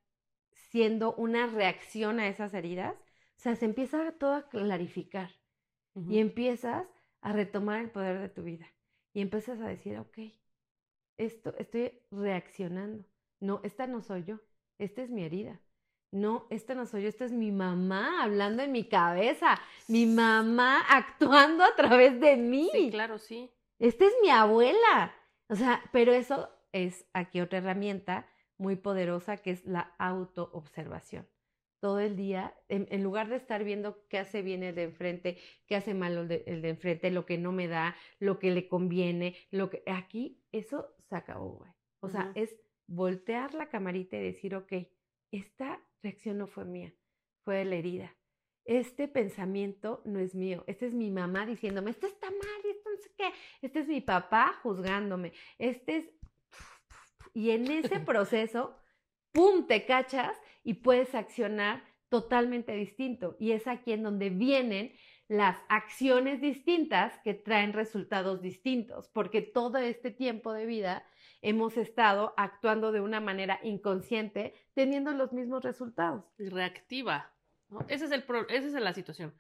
siendo 0.52 1.13
una 1.15 1.47
reacción 1.47 2.19
a 2.19 2.28
esas 2.28 2.54
heridas, 2.54 2.95
o 2.95 3.39
sea, 3.39 3.56
se 3.56 3.65
empieza 3.65 4.12
todo 4.13 4.34
a 4.34 4.50
clarificar 4.50 5.32
y 6.10 6.19
empiezas 6.19 6.88
a 7.21 7.34
retomar 7.34 7.82
el 7.82 7.89
poder 7.89 8.19
de 8.19 8.30
tu 8.30 8.43
vida 8.43 8.67
y 9.13 9.21
empiezas 9.21 9.60
a 9.62 9.67
decir, 9.67 9.97
ok, 9.97 10.17
esto 11.17 11.56
estoy 11.58 12.00
reaccionando. 12.12 13.06
No, 13.39 13.62
esta 13.63 13.88
no 13.88 14.02
soy 14.02 14.23
yo, 14.26 14.39
esta 14.78 15.02
es 15.02 15.10
mi 15.10 15.23
herida. 15.23 15.60
No, 16.12 16.48
esta 16.50 16.74
no 16.74 16.86
soy 16.86 17.04
yo, 17.04 17.10
esta 17.10 17.26
es 17.26 17.34
mi 17.34 17.52
mamá 17.52 18.24
hablando 18.24 18.63
en 18.63 18.72
mi 18.72 18.86
cabeza, 18.86 19.60
mi 19.88 20.06
mamá 20.06 20.80
actuando 20.89 21.63
a 21.63 21.76
través 21.76 22.20
de 22.20 22.38
mí. 22.38 22.70
Sí, 22.72 22.89
claro, 22.89 23.17
sí. 23.17 23.52
Esta 23.78 24.06
es 24.06 24.13
mi 24.22 24.30
abuela. 24.30 25.13
O 25.50 25.56
sea, 25.56 25.84
pero 25.91 26.13
eso 26.13 26.50
es 26.72 27.06
aquí 27.13 27.41
otra 27.41 27.60
herramienta 27.60 28.28
muy 28.58 28.76
poderosa 28.76 29.38
que 29.38 29.52
es 29.52 29.65
la 29.65 29.93
autoobservación. 30.00 31.28
Todo 31.80 32.00
el 32.00 32.15
día, 32.15 32.56
en, 32.70 33.04
lugar 33.04 33.30
de 33.30 33.36
estar 33.36 33.63
viendo 33.63 34.08
qué 34.08 34.17
hace 34.17 34.41
bien 34.41 34.63
el 34.63 34.74
de 34.74 34.84
enfrente, 34.84 35.38
qué 35.67 35.76
hace 35.76 35.93
mal 35.93 36.17
el 36.17 36.28
de, 36.28 36.43
el 36.48 36.62
de 36.63 36.70
enfrente, 36.70 37.12
lo 37.12 37.26
que 37.26 37.38
no 37.38 37.52
me 37.52 37.67
da, 37.67 37.96
lo 38.20 38.39
que 38.39 38.50
le 38.50 38.67
conviene, 38.67 39.36
lo 39.52 39.70
que 39.70 39.84
aquí, 39.86 40.41
eso 40.52 40.96
se 41.08 41.15
acabó, 41.15 41.58
güey. 41.58 41.72
O 42.00 42.10
sea, 42.10 42.32
es 42.34 42.56
voltear 42.88 43.54
la 43.54 43.70
camarita 43.70 44.17
y 44.17 44.24
decir, 44.24 44.56
ok, 44.56 44.74
esta 45.32 45.80
reacción 46.01 46.38
no 46.38 46.47
fue 46.47 46.65
mía, 46.65 46.93
fue 47.43 47.57
de 47.57 47.65
la 47.65 47.75
herida. 47.75 48.15
Este 48.65 49.07
pensamiento 49.07 50.01
no 50.05 50.19
es 50.19 50.36
mío, 50.36 50.63
este 50.67 50.88
es 50.88 50.93
mi 50.93 51.10
mamá 51.10 51.45
diciéndome, 51.45 51.91
esto 51.91 52.07
está 52.07 52.29
mal, 52.29 52.62
esto 52.69 52.89
no 52.89 52.97
sé 52.97 53.12
qué, 53.17 53.31
este 53.62 53.79
es 53.79 53.88
mi 53.88 54.01
papá 54.01 54.60
juzgándome, 54.62 55.31
este 55.57 55.97
es 55.97 56.10
y 57.38 57.51
en 57.51 57.69
ese 57.69 57.99
proceso, 57.99 58.75
¡pum!, 59.31 59.67
te 59.67 59.86
cachas 59.86 60.36
y 60.63 60.73
puedes 60.73 61.13
accionar 61.13 61.83
totalmente 62.10 62.73
distinto. 62.73 63.38
Y 63.39 63.51
es 63.51 63.67
aquí 63.67 63.91
en 63.91 64.01
donde 64.01 64.31
vienen 64.31 64.91
las 65.27 65.55
acciones 65.69 66.41
distintas 66.41 67.19
que 67.23 67.36
traen 67.36 67.73
resultados 67.73 68.41
distintos, 68.41 69.10
porque 69.10 69.43
todo 69.43 69.77
este 69.77 70.10
tiempo 70.10 70.51
de 70.51 70.65
vida 70.65 71.05
hemos 71.41 71.78
estado 71.78 72.34
actuando 72.38 72.91
de 72.91 73.02
una 73.02 73.19
manera 73.19 73.60
inconsciente, 73.63 74.54
teniendo 74.73 75.12
los 75.12 75.34
mismos 75.34 75.63
resultados. 75.63 76.26
Reactiva. 76.38 77.34
Ese 77.88 78.06
es 78.06 78.12
el 78.12 78.26
esa 78.50 78.67
es 78.67 78.73
la 78.73 78.93
situación. 78.93 79.34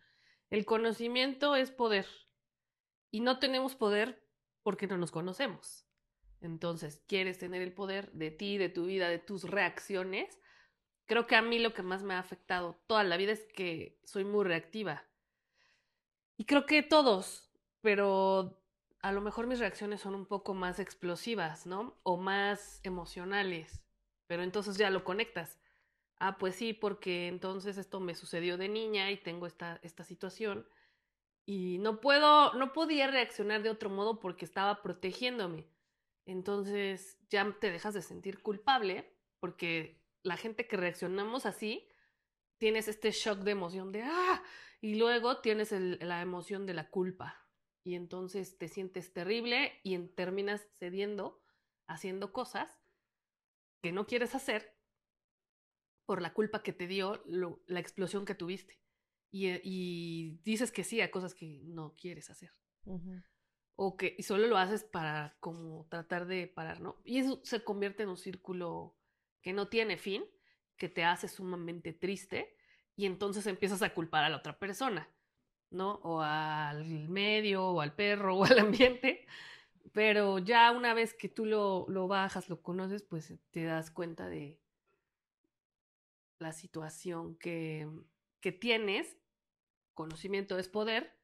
El 0.49 0.65
conocimiento 0.65 1.55
es 1.55 1.71
poder. 1.71 2.05
Y 3.11 3.21
no 3.21 3.39
tenemos 3.39 3.75
poder 3.75 4.23
porque 4.63 4.87
no 4.87 4.97
nos 4.97 5.11
conocemos. 5.11 5.85
Entonces, 6.41 7.03
quieres 7.07 7.39
tener 7.39 7.61
el 7.61 7.73
poder 7.73 8.11
de 8.11 8.31
ti, 8.31 8.57
de 8.57 8.69
tu 8.69 8.85
vida, 8.85 9.09
de 9.09 9.19
tus 9.19 9.43
reacciones. 9.43 10.39
Creo 11.05 11.25
que 11.25 11.35
a 11.35 11.41
mí 11.41 11.57
lo 11.59 11.73
que 11.73 11.83
más 11.83 12.03
me 12.03 12.13
ha 12.13 12.19
afectado 12.19 12.81
toda 12.85 13.03
la 13.03 13.17
vida 13.17 13.31
es 13.31 13.45
que 13.53 13.99
soy 14.03 14.23
muy 14.23 14.45
reactiva. 14.45 15.03
Y 16.37 16.45
creo 16.45 16.65
que 16.65 16.83
todos, 16.83 17.49
pero 17.81 18.61
a 19.07 19.13
lo 19.13 19.21
mejor 19.21 19.47
mis 19.47 19.59
reacciones 19.59 20.01
son 20.01 20.15
un 20.15 20.25
poco 20.25 20.53
más 20.53 20.79
explosivas, 20.79 21.65
¿no? 21.65 21.97
O 22.03 22.17
más 22.17 22.81
emocionales. 22.83 23.81
Pero 24.27 24.43
entonces 24.43 24.77
ya 24.77 24.89
lo 24.89 25.05
conectas. 25.05 25.59
Ah, 26.19 26.37
pues 26.37 26.55
sí, 26.55 26.73
porque 26.73 27.29
entonces 27.29 27.77
esto 27.77 28.01
me 28.01 28.15
sucedió 28.15 28.57
de 28.57 28.67
niña 28.67 29.09
y 29.09 29.15
tengo 29.15 29.47
esta, 29.47 29.79
esta 29.81 30.03
situación. 30.03 30.67
Y 31.45 31.77
no 31.77 32.01
puedo, 32.01 32.53
no 32.55 32.73
podía 32.73 33.07
reaccionar 33.07 33.63
de 33.63 33.69
otro 33.69 33.89
modo 33.89 34.19
porque 34.19 34.43
estaba 34.43 34.81
protegiéndome. 34.81 35.65
Entonces 36.25 37.17
ya 37.29 37.49
te 37.61 37.71
dejas 37.71 37.93
de 37.93 38.01
sentir 38.01 38.41
culpable 38.41 39.09
porque 39.39 40.03
la 40.21 40.35
gente 40.35 40.67
que 40.67 40.75
reaccionamos 40.75 41.45
así, 41.45 41.87
tienes 42.57 42.89
este 42.89 43.11
shock 43.11 43.39
de 43.39 43.51
emoción 43.51 43.93
de 43.93 44.03
¡ah! 44.03 44.43
Y 44.81 44.95
luego 44.95 45.39
tienes 45.39 45.71
la 45.71 46.21
emoción 46.21 46.65
de 46.65 46.73
la 46.73 46.89
culpa. 46.89 47.46
Y 47.87 47.95
entonces 47.95 48.57
te 48.57 48.67
sientes 48.67 49.13
terrible 49.13 49.79
y 49.81 49.97
terminas 50.09 50.67
cediendo, 50.77 51.41
haciendo 51.87 52.33
cosas 52.33 52.69
que 53.81 53.93
no 53.93 54.05
quieres 54.05 54.35
hacer 54.35 54.75
por 56.05 56.21
la 56.21 56.33
culpa 56.33 56.63
que 56.63 56.73
te 56.73 56.85
dio 56.85 57.23
la 57.25 57.79
explosión 57.79 58.25
que 58.25 58.35
tuviste. 58.35 58.77
Y, 59.31 60.37
dices 60.43 60.73
que 60.73 60.83
sí 60.83 60.99
a 60.99 61.11
cosas 61.11 61.33
que 61.33 61.61
no 61.63 61.95
quieres 61.95 62.29
hacer 62.29 62.51
o 63.77 63.95
que 63.95 64.15
y 64.17 64.23
solo 64.23 64.47
lo 64.47 64.57
haces 64.57 64.83
para 64.83 65.37
como 65.39 65.87
tratar 65.87 66.27
de 66.27 66.47
parar, 66.47 66.81
¿no? 66.81 67.01
Y 67.05 67.19
eso 67.19 67.39
se 67.45 67.63
convierte 67.63 68.03
en 68.03 68.09
un 68.09 68.17
círculo 68.17 68.97
que 69.41 69.53
no 69.53 69.69
tiene 69.69 69.97
fin, 69.97 70.25
que 70.75 70.89
te 70.89 71.05
hace 71.05 71.29
sumamente 71.29 71.93
triste 71.93 72.53
y 72.97 73.05
entonces 73.05 73.47
empiezas 73.47 73.81
a 73.81 73.93
culpar 73.93 74.25
a 74.25 74.29
la 74.29 74.37
otra 74.37 74.59
persona, 74.59 75.09
¿no? 75.69 75.95
O 76.03 76.21
al 76.21 77.09
medio, 77.09 77.67
o 77.67 77.81
al 77.81 77.93
perro, 77.93 78.35
o 78.37 78.45
al 78.45 78.59
ambiente. 78.59 79.25
Pero 79.93 80.39
ya 80.39 80.71
una 80.71 80.93
vez 80.93 81.13
que 81.13 81.29
tú 81.29 81.45
lo, 81.45 81.85
lo 81.89 82.07
bajas, 82.07 82.49
lo 82.49 82.61
conoces, 82.61 83.03
pues 83.03 83.33
te 83.51 83.63
das 83.63 83.89
cuenta 83.91 84.27
de 84.29 84.59
la 86.39 86.51
situación 86.53 87.35
que, 87.37 87.87
que 88.39 88.51
tienes. 88.51 89.17
Conocimiento 89.93 90.59
es 90.59 90.69
poder 90.69 91.17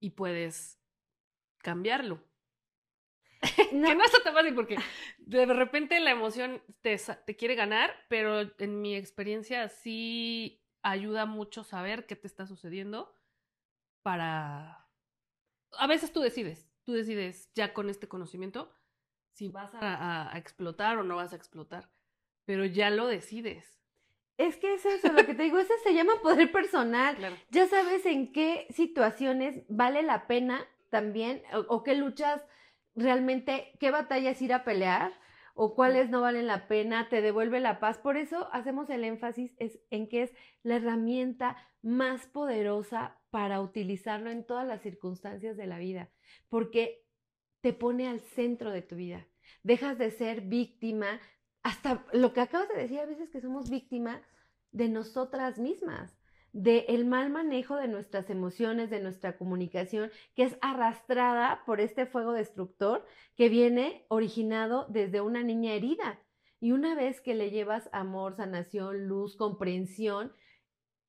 y 0.00 0.10
puedes 0.10 0.80
cambiarlo. 1.58 2.22
No. 3.72 3.88
que 3.88 3.94
no 3.94 4.04
está 4.04 4.22
tan 4.22 4.34
fácil 4.34 4.54
porque 4.54 4.76
de 5.18 5.44
repente 5.46 6.00
la 6.00 6.10
emoción 6.12 6.62
te, 6.80 6.96
te, 6.96 7.36
quiere 7.36 7.54
ganar, 7.54 7.92
pero 8.08 8.40
en 8.58 8.80
mi 8.80 8.96
experiencia 8.96 9.68
sí 9.68 10.64
ayuda 10.82 11.26
mucho 11.26 11.62
saber 11.62 12.06
qué 12.06 12.16
te 12.16 12.26
está 12.26 12.46
sucediendo 12.46 13.14
para... 14.04 14.86
A 15.72 15.86
veces 15.88 16.12
tú 16.12 16.20
decides, 16.20 16.70
tú 16.84 16.92
decides 16.92 17.50
ya 17.54 17.72
con 17.72 17.90
este 17.90 18.06
conocimiento 18.06 18.72
si 19.32 19.48
vas 19.48 19.72
a, 19.74 20.30
explotar 20.36 20.98
o 20.98 21.02
no 21.02 21.16
vas 21.16 21.32
a 21.32 21.36
explotar, 21.36 21.90
pero 22.44 22.64
ya 22.64 22.90
lo 22.90 23.08
decides. 23.08 23.80
Es 24.36 24.56
que 24.56 24.74
es 24.74 24.84
eso, 24.84 25.12
lo 25.12 25.26
que 25.26 25.34
te 25.34 25.44
digo, 25.44 25.58
eso 25.58 25.72
se 25.82 25.94
llama 25.94 26.12
poder 26.22 26.52
personal. 26.52 27.16
Ya 27.50 27.66
sabes 27.66 28.06
en 28.06 28.32
qué 28.32 28.68
situaciones 28.70 29.64
vale 29.68 30.02
la 30.02 30.28
pena 30.28 30.64
también, 30.90 31.42
o, 31.68 31.82
qué 31.82 31.96
luchas 31.96 32.40
realmente, 32.94 33.72
qué 33.80 33.90
batallas 33.90 34.40
ir 34.42 34.52
a 34.52 34.62
pelear 34.62 35.12
o 35.54 35.74
cuáles 35.74 36.10
no 36.10 36.20
valen 36.20 36.46
la 36.46 36.68
pena, 36.68 37.08
te 37.08 37.22
devuelve 37.22 37.58
la 37.58 37.80
paz. 37.80 37.98
Por 37.98 38.16
eso 38.16 38.48
hacemos 38.52 38.90
el 38.90 39.02
énfasis 39.02 39.52
es, 39.58 39.80
en 39.90 40.08
que 40.08 40.22
es 40.22 40.34
la 40.62 40.76
herramienta 40.76 41.56
más 41.82 42.26
poderosa 42.26 43.18
para 43.34 43.60
utilizarlo 43.60 44.30
en 44.30 44.46
todas 44.46 44.64
las 44.64 44.80
circunstancias 44.80 45.56
de 45.56 45.66
la 45.66 45.80
vida, 45.80 46.08
porque 46.48 47.04
te 47.62 47.72
pone 47.72 48.06
al 48.06 48.20
centro 48.20 48.70
de 48.70 48.80
tu 48.80 48.94
vida. 48.94 49.26
Dejas 49.64 49.98
de 49.98 50.12
ser 50.12 50.42
víctima, 50.42 51.20
hasta 51.64 52.06
lo 52.12 52.32
que 52.32 52.42
acabas 52.42 52.68
de 52.68 52.76
decir 52.76 53.00
a 53.00 53.06
veces 53.06 53.30
que 53.30 53.40
somos 53.40 53.70
víctimas 53.70 54.22
de 54.70 54.88
nosotras 54.88 55.58
mismas 55.58 56.16
del 56.52 57.06
mal 57.06 57.28
manejo 57.28 57.74
de 57.74 57.88
nuestras 57.88 58.30
emociones, 58.30 58.88
de 58.88 59.00
nuestra 59.00 59.36
comunicación, 59.36 60.12
que 60.36 60.44
es 60.44 60.56
arrastrada 60.60 61.64
por 61.66 61.80
este 61.80 62.06
fuego 62.06 62.34
destructor 62.34 63.04
que 63.34 63.48
viene 63.48 64.06
originado 64.10 64.86
desde 64.90 65.20
una 65.20 65.42
niña 65.42 65.72
herida. 65.72 66.20
Y 66.60 66.70
una 66.70 66.94
vez 66.94 67.20
que 67.20 67.34
le 67.34 67.50
llevas 67.50 67.90
amor, 67.92 68.36
sanación, 68.36 69.08
luz, 69.08 69.36
comprensión, 69.36 70.32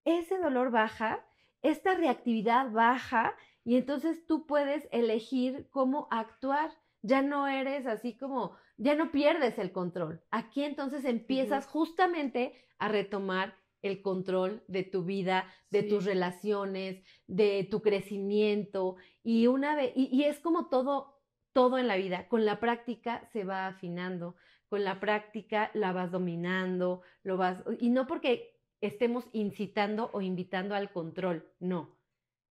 ese 0.05 0.39
dolor 0.39 0.71
baja, 0.71 1.23
esta 1.61 1.95
reactividad 1.95 2.71
baja 2.71 3.35
y 3.63 3.77
entonces 3.77 4.25
tú 4.27 4.45
puedes 4.45 4.87
elegir 4.91 5.67
cómo 5.71 6.07
actuar. 6.11 6.71
Ya 7.01 7.21
no 7.21 7.47
eres 7.47 7.85
así 7.87 8.17
como, 8.17 8.55
ya 8.77 8.95
no 8.95 9.11
pierdes 9.11 9.57
el 9.57 9.71
control. 9.71 10.21
Aquí 10.31 10.63
entonces 10.63 11.05
empiezas 11.05 11.67
justamente 11.67 12.53
a 12.77 12.87
retomar 12.87 13.55
el 13.81 14.01
control 14.01 14.63
de 14.67 14.83
tu 14.83 15.03
vida, 15.03 15.45
de 15.69 15.83
tus 15.83 16.05
relaciones, 16.05 17.03
de 17.27 17.67
tu 17.69 17.81
crecimiento. 17.81 18.95
Y 19.23 19.47
una 19.47 19.75
vez, 19.75 19.91
y, 19.95 20.23
es 20.23 20.39
como 20.39 20.67
todo, 20.67 21.21
todo 21.53 21.77
en 21.77 21.87
la 21.87 21.95
vida. 21.95 22.27
Con 22.27 22.45
la 22.45 22.59
práctica 22.59 23.27
se 23.31 23.43
va 23.43 23.67
afinando, 23.67 24.35
con 24.67 24.83
la 24.83 24.99
práctica 24.99 25.69
la 25.73 25.91
vas 25.91 26.11
dominando, 26.11 27.01
lo 27.23 27.37
vas, 27.37 27.63
y 27.79 27.89
no 27.89 28.07
porque 28.07 28.54
estemos 28.85 29.25
incitando 29.31 30.09
o 30.13 30.21
invitando 30.21 30.75
al 30.75 30.91
control, 30.91 31.51
no. 31.59 31.97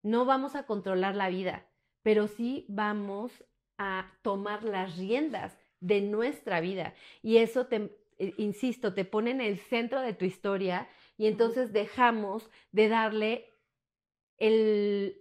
No 0.02 0.24
vamos 0.24 0.54
a 0.54 0.66
controlar 0.66 1.14
la 1.14 1.28
vida, 1.28 1.66
pero 2.02 2.28
sí 2.28 2.66
vamos 2.68 3.32
a 3.78 4.12
tomar 4.22 4.62
las 4.64 4.96
riendas 4.96 5.58
de 5.80 6.00
nuestra 6.00 6.60
vida. 6.60 6.94
Y 7.22 7.38
eso 7.38 7.66
te, 7.66 7.90
eh, 8.18 8.34
insisto, 8.36 8.94
te 8.94 9.04
pone 9.04 9.30
en 9.30 9.40
el 9.40 9.58
centro 9.58 10.00
de 10.00 10.14
tu 10.14 10.24
historia 10.24 10.88
y 11.16 11.26
entonces 11.26 11.72
dejamos 11.72 12.50
de 12.72 12.88
darle 12.88 13.50
el, 14.38 15.16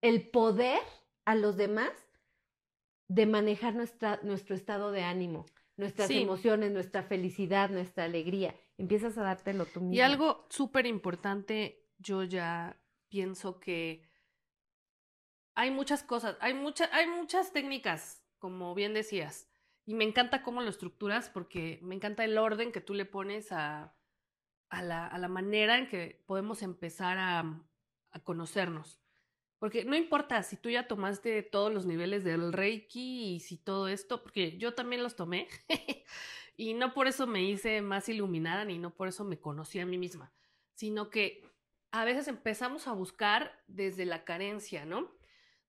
el 0.00 0.28
poder 0.30 0.80
a 1.24 1.34
los 1.34 1.56
demás 1.56 1.90
de 3.08 3.26
manejar 3.26 3.74
nuestra, 3.74 4.20
nuestro 4.22 4.54
estado 4.54 4.92
de 4.92 5.02
ánimo, 5.02 5.46
nuestras 5.76 6.10
emociones, 6.10 6.70
nuestra 6.70 7.02
felicidad, 7.02 7.70
nuestra 7.70 8.04
alegría. 8.04 8.54
Empiezas 8.80 9.18
a 9.18 9.22
dártelo 9.22 9.66
tú 9.66 9.80
mismo. 9.80 9.94
Y 9.94 10.00
algo 10.00 10.46
súper 10.48 10.86
importante, 10.86 11.86
yo 11.98 12.24
ya 12.24 12.80
pienso 13.10 13.60
que 13.60 14.08
hay 15.54 15.70
muchas 15.70 16.02
cosas, 16.02 16.38
hay, 16.40 16.54
hay 16.92 17.06
muchas 17.06 17.52
técnicas, 17.52 18.24
como 18.38 18.74
bien 18.74 18.94
decías, 18.94 19.50
y 19.84 19.92
me 19.92 20.04
encanta 20.04 20.42
cómo 20.42 20.62
lo 20.62 20.70
estructuras 20.70 21.28
porque 21.28 21.78
me 21.82 21.94
encanta 21.94 22.24
el 22.24 22.38
orden 22.38 22.72
que 22.72 22.80
tú 22.80 22.94
le 22.94 23.04
pones 23.04 23.52
a, 23.52 23.94
a 24.70 24.82
la, 24.82 25.06
a 25.06 25.18
la 25.18 25.28
manera 25.28 25.76
en 25.76 25.86
que 25.86 26.22
podemos 26.26 26.62
empezar 26.62 27.18
a, 27.18 27.60
a, 28.12 28.20
conocernos. 28.20 28.98
Porque 29.58 29.84
no 29.84 29.94
importa 29.94 30.42
si 30.42 30.56
tú 30.56 30.70
ya 30.70 30.88
tomaste 30.88 31.42
todos 31.42 31.70
los 31.70 31.84
niveles 31.84 32.24
del 32.24 32.54
Reiki 32.54 33.34
y 33.34 33.40
si 33.40 33.58
todo 33.58 33.88
esto, 33.88 34.22
porque 34.22 34.56
yo 34.56 34.74
también 34.74 35.02
los 35.02 35.16
tomé 35.16 35.48
y 36.56 36.74
no 36.74 36.92
por 36.92 37.06
eso 37.06 37.26
me 37.26 37.42
hice 37.42 37.80
más 37.82 38.08
iluminada 38.08 38.64
ni 38.64 38.78
no 38.78 38.94
por 38.94 39.08
eso 39.08 39.24
me 39.24 39.38
conocí 39.38 39.80
a 39.80 39.86
mí 39.86 39.98
misma, 39.98 40.32
sino 40.74 41.10
que 41.10 41.42
a 41.90 42.04
veces 42.04 42.28
empezamos 42.28 42.86
a 42.86 42.92
buscar 42.92 43.62
desde 43.66 44.04
la 44.04 44.24
carencia, 44.24 44.84
¿no? 44.84 45.10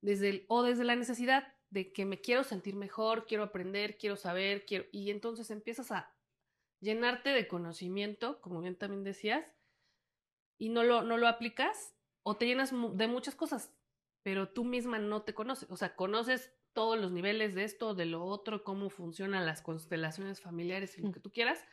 Desde 0.01 0.29
el, 0.29 0.45
o 0.47 0.63
desde 0.63 0.83
la 0.83 0.95
necesidad 0.95 1.55
de 1.69 1.93
que 1.93 2.05
me 2.05 2.21
quiero 2.21 2.43
sentir 2.43 2.75
mejor, 2.75 3.25
quiero 3.25 3.43
aprender, 3.43 3.97
quiero 3.97 4.15
saber, 4.15 4.65
quiero 4.65 4.85
y 4.91 5.09
entonces 5.09 5.49
empiezas 5.51 5.91
a 5.91 6.13
llenarte 6.79 7.29
de 7.29 7.47
conocimiento, 7.47 8.41
como 8.41 8.61
bien 8.61 8.75
también 8.75 9.03
decías, 9.03 9.45
y 10.57 10.69
no 10.69 10.83
lo, 10.83 11.01
no 11.01 11.17
lo 11.17 11.27
aplicas, 11.27 11.95
o 12.23 12.37
te 12.37 12.45
llenas 12.45 12.71
de 12.71 13.07
muchas 13.07 13.35
cosas, 13.35 13.73
pero 14.23 14.49
tú 14.49 14.63
misma 14.63 14.99
no 14.99 15.23
te 15.23 15.33
conoces, 15.33 15.69
o 15.71 15.77
sea, 15.77 15.95
conoces 15.95 16.53
todos 16.73 16.99
los 16.99 17.11
niveles 17.11 17.55
de 17.55 17.63
esto, 17.63 17.93
de 17.93 18.05
lo 18.05 18.23
otro, 18.23 18.63
cómo 18.63 18.89
funcionan 18.89 19.45
las 19.45 19.61
constelaciones 19.61 20.41
familiares 20.41 20.97
y 20.97 21.01
lo 21.01 21.09
mm. 21.09 21.11
que 21.13 21.19
tú 21.19 21.31
quieras, 21.31 21.63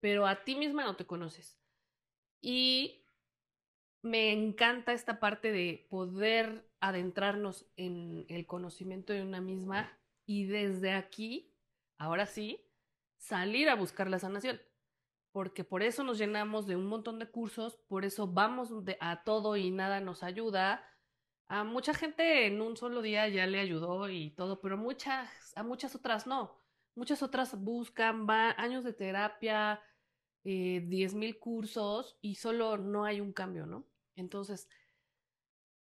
pero 0.00 0.26
a 0.26 0.44
ti 0.44 0.54
misma 0.56 0.84
no 0.84 0.96
te 0.96 1.06
conoces. 1.06 1.58
Y 2.40 3.04
me 4.02 4.32
encanta 4.32 4.92
esta 4.92 5.20
parte 5.20 5.50
de 5.52 5.86
poder 5.90 6.68
adentrarnos 6.80 7.66
en 7.76 8.24
el 8.28 8.46
conocimiento 8.46 9.12
de 9.12 9.22
una 9.22 9.40
misma 9.40 9.92
y 10.24 10.46
desde 10.46 10.92
aquí, 10.92 11.52
ahora 11.96 12.26
sí, 12.26 12.64
salir 13.16 13.68
a 13.68 13.74
buscar 13.74 14.08
la 14.08 14.18
sanación. 14.18 14.60
Porque 15.32 15.64
por 15.64 15.82
eso 15.82 16.04
nos 16.04 16.18
llenamos 16.18 16.66
de 16.66 16.76
un 16.76 16.86
montón 16.86 17.18
de 17.18 17.30
cursos, 17.30 17.76
por 17.88 18.04
eso 18.04 18.26
vamos 18.26 18.72
a 19.00 19.24
todo 19.24 19.56
y 19.56 19.70
nada 19.70 20.00
nos 20.00 20.22
ayuda. 20.22 20.84
A 21.48 21.64
mucha 21.64 21.94
gente 21.94 22.46
en 22.46 22.60
un 22.60 22.76
solo 22.76 23.00
día 23.00 23.26
ya 23.28 23.46
le 23.46 23.58
ayudó 23.58 24.08
y 24.10 24.30
todo, 24.30 24.60
pero 24.60 24.76
muchas, 24.76 25.30
a 25.56 25.62
muchas 25.62 25.94
otras 25.94 26.26
no. 26.26 26.54
Muchas 26.94 27.22
otras 27.22 27.58
buscan 27.58 28.26
va, 28.28 28.50
años 28.58 28.84
de 28.84 28.92
terapia, 28.92 29.80
eh, 30.44 30.82
diez 30.86 31.14
mil 31.14 31.38
cursos 31.38 32.18
y 32.20 32.34
solo 32.34 32.76
no 32.76 33.04
hay 33.04 33.20
un 33.20 33.32
cambio, 33.32 33.66
¿no? 33.66 33.86
Entonces, 34.14 34.68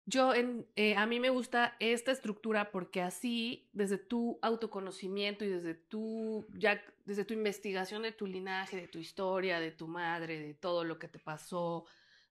yo, 0.05 0.33
en, 0.33 0.65
eh, 0.77 0.95
a 0.95 1.05
mí 1.05 1.19
me 1.19 1.29
gusta 1.29 1.75
esta 1.79 2.13
estructura 2.13 2.71
porque 2.71 3.01
así, 3.01 3.69
desde 3.73 3.97
tu 3.97 4.39
autoconocimiento 4.41 5.43
y 5.43 5.49
desde 5.49 5.73
tu, 5.73 6.47
ya, 6.53 6.81
desde 7.03 7.25
tu 7.25 7.33
investigación 7.33 8.03
de 8.03 8.13
tu 8.13 8.25
linaje, 8.25 8.77
de 8.77 8.87
tu 8.87 8.99
historia, 8.99 9.59
de 9.59 9.71
tu 9.71 9.89
madre, 9.89 10.39
de 10.39 10.53
todo 10.53 10.85
lo 10.85 10.97
que 10.97 11.09
te 11.09 11.19
pasó, 11.19 11.85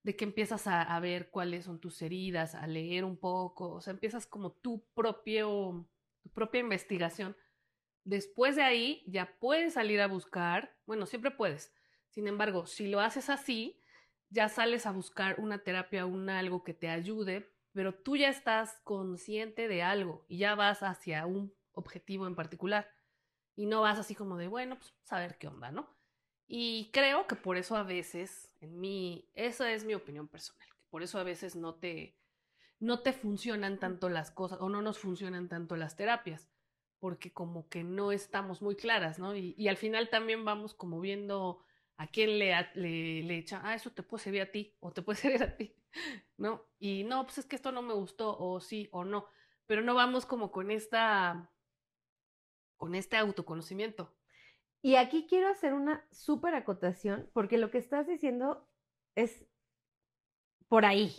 de 0.06 0.14
que 0.14 0.24
empiezas 0.24 0.66
a, 0.66 1.00
ver 1.00 1.30
cuáles 1.30 1.64
son 1.64 1.80
tus 1.80 2.00
heridas, 2.00 2.54
a 2.54 2.66
leer 2.66 3.04
un 3.04 3.16
poco, 3.16 3.72
o 3.72 3.80
sea, 3.80 3.92
empiezas 3.92 4.26
como 4.26 4.52
tu 4.52 4.84
propio, 4.94 5.86
tu 6.22 6.30
propia 6.30 6.60
investigación. 6.60 7.36
Después 8.04 8.54
de 8.54 8.62
ahí 8.62 9.02
ya 9.06 9.36
puedes 9.40 9.74
salir 9.74 10.00
a 10.00 10.06
buscar, 10.06 10.76
bueno, 10.86 11.06
siempre 11.06 11.32
puedes. 11.32 11.74
Sin 12.08 12.28
embargo, 12.28 12.66
si 12.66 12.86
lo 12.86 13.00
haces 13.00 13.28
así, 13.30 13.82
ya 14.30 14.48
sales 14.48 14.86
a 14.86 14.92
buscar 14.92 15.40
una 15.40 15.58
terapia, 15.58 16.06
un 16.06 16.30
algo 16.30 16.62
que 16.62 16.72
te 16.72 16.88
ayude 16.88 17.50
pero 17.76 17.92
tú 17.92 18.16
ya 18.16 18.30
estás 18.30 18.80
consciente 18.84 19.68
de 19.68 19.82
algo 19.82 20.24
y 20.28 20.38
ya 20.38 20.54
vas 20.54 20.82
hacia 20.82 21.26
un 21.26 21.52
objetivo 21.72 22.26
en 22.26 22.34
particular 22.34 22.90
y 23.54 23.66
no 23.66 23.82
vas 23.82 23.98
así 23.98 24.14
como 24.14 24.38
de, 24.38 24.48
bueno, 24.48 24.78
pues 24.78 24.94
saber 25.02 25.36
qué 25.36 25.48
onda, 25.48 25.70
¿no? 25.70 25.86
Y 26.48 26.90
creo 26.90 27.26
que 27.26 27.36
por 27.36 27.58
eso 27.58 27.76
a 27.76 27.82
veces, 27.82 28.45
en 28.60 28.80
mí, 28.80 29.28
esa 29.34 29.72
es 29.72 29.84
mi 29.84 29.94
opinión 29.94 30.28
personal, 30.28 30.68
por 30.90 31.02
eso 31.02 31.18
a 31.18 31.24
veces 31.24 31.56
no 31.56 31.74
te, 31.74 32.16
no 32.78 33.00
te 33.00 33.12
funcionan 33.12 33.78
tanto 33.78 34.08
las 34.08 34.30
cosas 34.30 34.60
o 34.60 34.68
no 34.68 34.82
nos 34.82 34.98
funcionan 34.98 35.48
tanto 35.48 35.76
las 35.76 35.96
terapias, 35.96 36.48
porque 36.98 37.32
como 37.32 37.68
que 37.68 37.84
no 37.84 38.12
estamos 38.12 38.62
muy 38.62 38.76
claras, 38.76 39.18
¿no? 39.18 39.36
Y, 39.36 39.54
y 39.58 39.68
al 39.68 39.76
final 39.76 40.08
también 40.10 40.44
vamos 40.44 40.74
como 40.74 41.00
viendo 41.00 41.62
a 41.96 42.06
quién 42.08 42.38
le, 42.38 42.54
le, 42.74 43.22
le 43.22 43.38
echa, 43.38 43.60
ah, 43.64 43.74
eso 43.74 43.90
te 43.92 44.02
puede 44.02 44.24
servir 44.24 44.42
a 44.42 44.50
ti 44.50 44.76
o 44.80 44.92
te 44.92 45.02
puede 45.02 45.18
servir 45.20 45.42
a 45.42 45.56
ti. 45.56 45.74
¿no? 46.36 46.64
Y 46.78 47.04
no, 47.04 47.24
pues 47.24 47.38
es 47.38 47.46
que 47.46 47.56
esto 47.56 47.72
no 47.72 47.82
me 47.82 47.94
gustó, 47.94 48.36
o 48.38 48.60
sí, 48.60 48.88
o 48.92 49.04
no, 49.04 49.26
pero 49.66 49.82
no 49.82 49.94
vamos 49.94 50.26
como 50.26 50.50
con 50.50 50.70
esta, 50.70 51.50
con 52.76 52.94
este 52.94 53.16
autoconocimiento. 53.16 54.14
Y 54.86 54.94
aquí 54.94 55.26
quiero 55.28 55.48
hacer 55.48 55.74
una 55.74 56.06
súper 56.12 56.54
acotación, 56.54 57.28
porque 57.32 57.58
lo 57.58 57.72
que 57.72 57.78
estás 57.78 58.06
diciendo 58.06 58.70
es 59.16 59.44
por 60.68 60.84
ahí, 60.84 61.12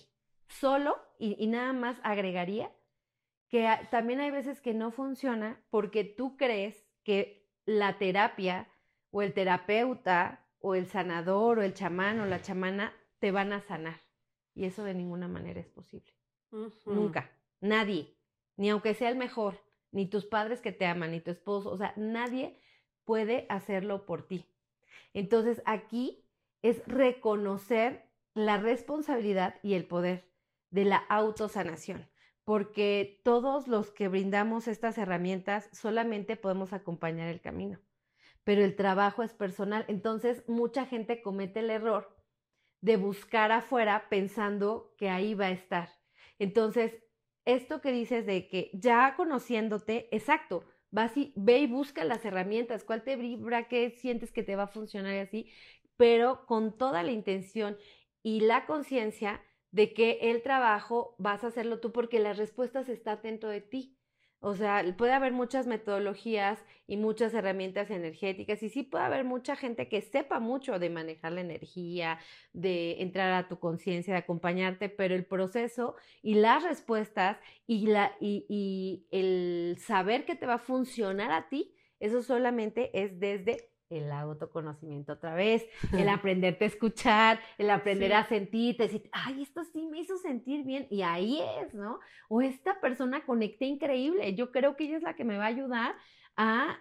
solo, 0.47 0.95
y, 1.19 1.36
y 1.38 1.47
nada 1.47 1.73
más 1.73 1.99
agregaría 2.01 2.71
que 3.49 3.69
también 3.91 4.21
hay 4.21 4.32
veces 4.32 4.62
que 4.62 4.73
no 4.73 4.91
funciona 4.91 5.62
porque 5.69 6.06
tú 6.06 6.38
crees 6.38 6.88
que 7.03 7.45
la 7.65 7.97
terapia 7.97 8.69
o 9.12 9.21
el 9.21 9.34
terapeuta 9.34 10.47
o 10.60 10.73
el 10.73 10.88
sanador 10.88 11.60
o 11.60 11.62
el 11.62 11.73
chamán 11.73 12.21
o 12.21 12.25
la 12.25 12.41
chamana 12.41 12.93
te 13.19 13.32
van 13.32 13.51
a 13.51 13.60
sanar. 13.60 13.99
Y 14.53 14.63
eso 14.63 14.86
de 14.86 14.93
ninguna 14.93 15.27
manera 15.27 15.60
es 15.60 15.67
posible. 15.67 16.13
Nunca. 16.86 17.30
Nadie. 17.60 18.17
Ni 18.56 18.69
aunque 18.69 18.93
sea 18.93 19.10
el 19.10 19.17
mejor, 19.17 19.62
ni 19.91 20.10
tus 20.10 20.23
padres 20.23 20.62
que 20.62 20.71
te 20.71 20.86
aman, 20.86 21.12
ni 21.12 21.19
tu 21.19 21.32
esposo. 21.32 21.69
O 21.69 21.75
sea, 21.75 21.91
nadie 21.97 22.62
puede 23.07 23.45
hacerlo 23.47 24.05
por 24.05 24.27
ti. 24.27 24.45
Entonces 25.13 25.63
aquí 25.65 26.25
es 26.61 26.85
reconocer 26.85 28.11
la 28.33 28.57
responsabilidad 28.57 29.55
y 29.63 29.75
el 29.75 29.87
poder 29.87 30.29
de 30.69 30.83
la 30.83 30.97
autosanación, 30.97 32.07
porque 32.43 33.21
todos 33.23 33.69
los 33.69 33.91
que 33.91 34.09
brindamos 34.09 34.67
estas 34.67 34.97
herramientas 34.97 35.69
solamente 35.71 36.35
podemos 36.35 36.73
acompañar 36.73 37.29
el 37.29 37.39
camino, 37.39 37.79
pero 38.43 38.63
el 38.63 38.75
trabajo 38.75 39.23
es 39.23 39.33
personal. 39.33 39.85
Entonces 39.87 40.43
mucha 40.49 40.85
gente 40.85 41.21
comete 41.21 41.61
el 41.61 41.69
error 41.69 42.13
de 42.81 42.97
buscar 42.97 43.53
afuera 43.53 44.07
pensando 44.09 44.93
que 44.97 45.09
ahí 45.09 45.33
va 45.33 45.45
a 45.45 45.51
estar. 45.51 45.89
Entonces, 46.39 46.93
esto 47.45 47.79
que 47.79 47.93
dices 47.93 48.25
de 48.25 48.49
que 48.49 48.69
ya 48.73 49.15
conociéndote, 49.15 50.13
exacto, 50.15 50.65
vas 50.91 51.15
y 51.17 51.34
ve 51.36 51.60
y 51.60 51.67
busca 51.67 52.04
las 52.04 52.23
herramientas, 52.26 52.84
cuál 52.84 53.04
te 53.04 53.15
vibra, 53.15 53.67
qué 53.67 53.91
sientes 53.91 54.32
que 54.32 54.43
te 54.43 54.56
va 54.56 54.63
a 54.63 54.67
funcionar 54.67 55.13
y 55.15 55.19
así, 55.19 55.52
pero 55.97 56.45
con 56.45 56.78
toda 56.78 57.04
la 57.04 57.12
intención 57.12 57.78
y 58.23 58.41
la 58.41 58.65
conciencia 58.65 59.41
de 59.71 59.93
que 59.93 60.19
el 60.21 60.41
trabajo 60.43 61.15
vas 61.17 61.43
a 61.43 61.47
hacerlo 61.47 61.80
tú 61.80 61.91
porque 61.91 62.19
las 62.19 62.38
respuestas 62.38 62.89
están 62.89 63.19
dentro 63.21 63.50
de 63.50 63.62
ti. 63.62 63.96
O 64.39 64.56
sea, 64.56 64.84
puede 64.97 65.13
haber 65.13 65.34
muchas 65.34 65.65
metodologías 65.65 66.63
y 66.86 66.97
muchas 66.97 67.34
herramientas 67.34 67.89
energéticas 67.89 68.62
y 68.62 68.69
sí 68.69 68.84
puede 68.84 69.04
haber 69.04 69.26
mucha 69.26 69.56
gente 69.56 69.89
que 69.89 70.02
sepa 70.02 70.39
mucho 70.39 70.78
de 70.78 70.91
manejar 70.91 71.32
la 71.34 71.41
energía, 71.41 72.19
de 72.54 73.02
entrar 73.02 73.34
a 73.34 73.47
tu 73.47 73.60
conciencia, 73.60 74.13
de 74.13 74.19
acompañarte, 74.19 74.89
pero 74.89 75.15
el 75.15 75.26
proceso 75.26 75.95
y 76.21 76.36
las 76.36 76.63
respuestas 76.63 77.38
y, 77.65 77.88
la, 77.88 78.15
y, 78.19 78.45
y 78.47 79.08
el 79.12 79.78
saber 79.80 80.26
que 80.26 80.36
te 80.36 80.45
va 80.45 80.56
a 80.56 80.60
funcionar 80.60 81.32
a 81.32 81.50
ti, 81.50 81.73
eso 82.00 82.21
solamente 82.21 82.91
es 82.93 83.19
desde 83.19 83.71
el 83.89 84.12
autoconocimiento 84.12 85.13
otra 85.13 85.34
vez, 85.34 85.65
el 85.93 86.10
aprenderte 86.10 86.65
a 86.65 86.67
escuchar, 86.67 87.39
el 87.58 87.69
aprender 87.69 88.13
a 88.13 88.28
sentirte, 88.28 88.84
decir, 88.84 89.10
ay, 89.12 89.43
esto 89.43 89.63
sí 89.63 89.88
me 89.88 90.00
hizo 90.00 90.17
sentir 90.17 90.63
bien, 90.65 90.88
y 90.89 91.02
ahí 91.02 91.41
es, 91.62 91.73
¿no? 91.73 92.00
O 92.30 92.41
esta 92.41 92.80
persona 92.80 93.26
conecté 93.26 93.65
increíble, 93.65 94.36
yo 94.36 94.52
creo 94.52 94.76
que 94.76 94.86
ella 94.86 94.97
es 94.97 95.04
la 95.04 95.15
que 95.15 95.23
me 95.23 95.38
va 95.38 95.45
a 95.45 95.47
ayudar 95.47 95.95
a, 96.36 96.80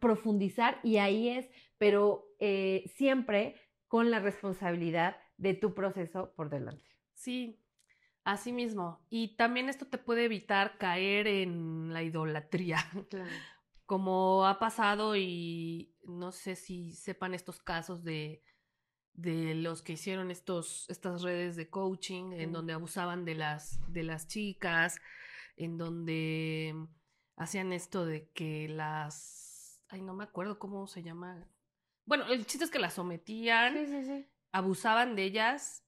profundizar, 0.00 0.78
y 0.82 0.98
ahí 0.98 1.30
es, 1.30 1.48
pero 1.78 2.26
eh, 2.40 2.84
siempre 2.94 3.54
con 3.88 4.10
la 4.10 4.18
responsabilidad 4.18 5.16
de 5.38 5.54
tu 5.54 5.72
proceso 5.72 6.34
por 6.36 6.50
delante. 6.50 6.84
Sí, 7.14 7.58
así 8.22 8.52
mismo. 8.52 9.00
Y 9.08 9.36
también 9.36 9.70
esto 9.70 9.86
te 9.86 9.96
puede 9.96 10.26
evitar 10.26 10.76
caer 10.76 11.26
en 11.26 11.90
la 11.94 12.02
idolatría. 12.02 12.78
Claro 13.08 13.30
como 13.92 14.46
ha 14.46 14.58
pasado 14.58 15.16
y 15.16 15.91
no 16.04 16.32
sé 16.32 16.56
si 16.56 16.92
sepan 16.94 17.34
estos 17.34 17.60
casos 17.60 18.04
de, 18.04 18.42
de 19.14 19.54
los 19.54 19.82
que 19.82 19.94
hicieron 19.94 20.30
estos, 20.30 20.88
estas 20.88 21.22
redes 21.22 21.56
de 21.56 21.68
coaching 21.68 22.32
en 22.32 22.52
donde 22.52 22.72
abusaban 22.72 23.24
de 23.24 23.34
las, 23.34 23.80
de 23.92 24.02
las 24.02 24.26
chicas, 24.26 25.00
en 25.56 25.76
donde 25.76 26.74
hacían 27.36 27.72
esto 27.72 28.06
de 28.06 28.28
que 28.30 28.68
las, 28.68 29.82
ay, 29.88 30.02
no 30.02 30.14
me 30.14 30.24
acuerdo 30.24 30.58
cómo 30.58 30.86
se 30.86 31.02
llama. 31.02 31.46
Bueno, 32.04 32.26
el 32.26 32.46
chiste 32.46 32.64
es 32.64 32.70
que 32.70 32.78
las 32.78 32.94
sometían, 32.94 34.26
abusaban 34.50 35.14
de 35.14 35.24
ellas 35.24 35.84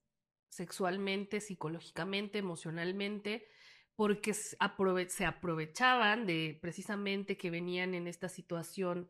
sexualmente, 0.49 1.41
psicológicamente, 1.41 2.39
emocionalmente, 2.39 3.49
porque 3.97 4.35
se 4.35 4.57
aprovechaban 4.61 6.27
de 6.27 6.59
precisamente 6.61 7.37
que 7.37 7.51
venían 7.51 7.95
en 7.95 8.07
esta 8.07 8.29
situación 8.29 9.09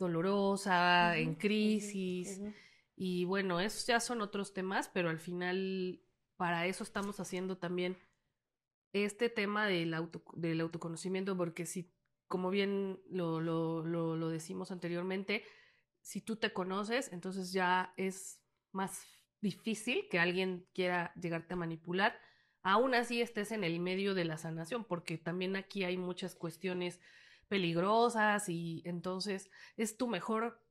dolorosa, 0.00 1.16
en 1.16 1.36
crisis. 1.36 2.40
Y 2.96 3.24
bueno, 3.24 3.60
esos 3.60 3.86
ya 3.86 4.00
son 4.00 4.20
otros 4.20 4.52
temas, 4.52 4.88
pero 4.88 5.08
al 5.08 5.20
final 5.20 6.02
para 6.36 6.66
eso 6.66 6.82
estamos 6.82 7.20
haciendo 7.20 7.58
también 7.58 7.96
este 8.92 9.28
tema 9.28 9.68
del, 9.68 9.94
auto, 9.94 10.24
del 10.34 10.60
autoconocimiento, 10.60 11.36
porque 11.36 11.64
si, 11.64 11.94
como 12.26 12.50
bien 12.50 13.00
lo, 13.08 13.40
lo, 13.40 13.86
lo, 13.86 14.16
lo 14.16 14.28
decimos 14.28 14.72
anteriormente, 14.72 15.44
si 16.00 16.20
tú 16.20 16.34
te 16.36 16.52
conoces, 16.52 17.12
entonces 17.12 17.52
ya 17.52 17.94
es 17.96 18.42
más 18.72 19.06
difícil 19.40 20.08
que 20.10 20.18
alguien 20.18 20.66
quiera 20.74 21.14
llegarte 21.14 21.54
a 21.54 21.56
manipular 21.56 22.18
aún 22.62 22.94
así 22.94 23.20
estés 23.20 23.52
en 23.52 23.64
el 23.64 23.80
medio 23.80 24.14
de 24.14 24.24
la 24.24 24.38
sanación, 24.38 24.84
porque 24.84 25.18
también 25.18 25.56
aquí 25.56 25.84
hay 25.84 25.96
muchas 25.96 26.34
cuestiones 26.34 27.00
peligrosas 27.50 28.48
y 28.48 28.80
entonces 28.86 29.50
es 29.76 29.96
tu 29.96 30.06
mejor 30.06 30.64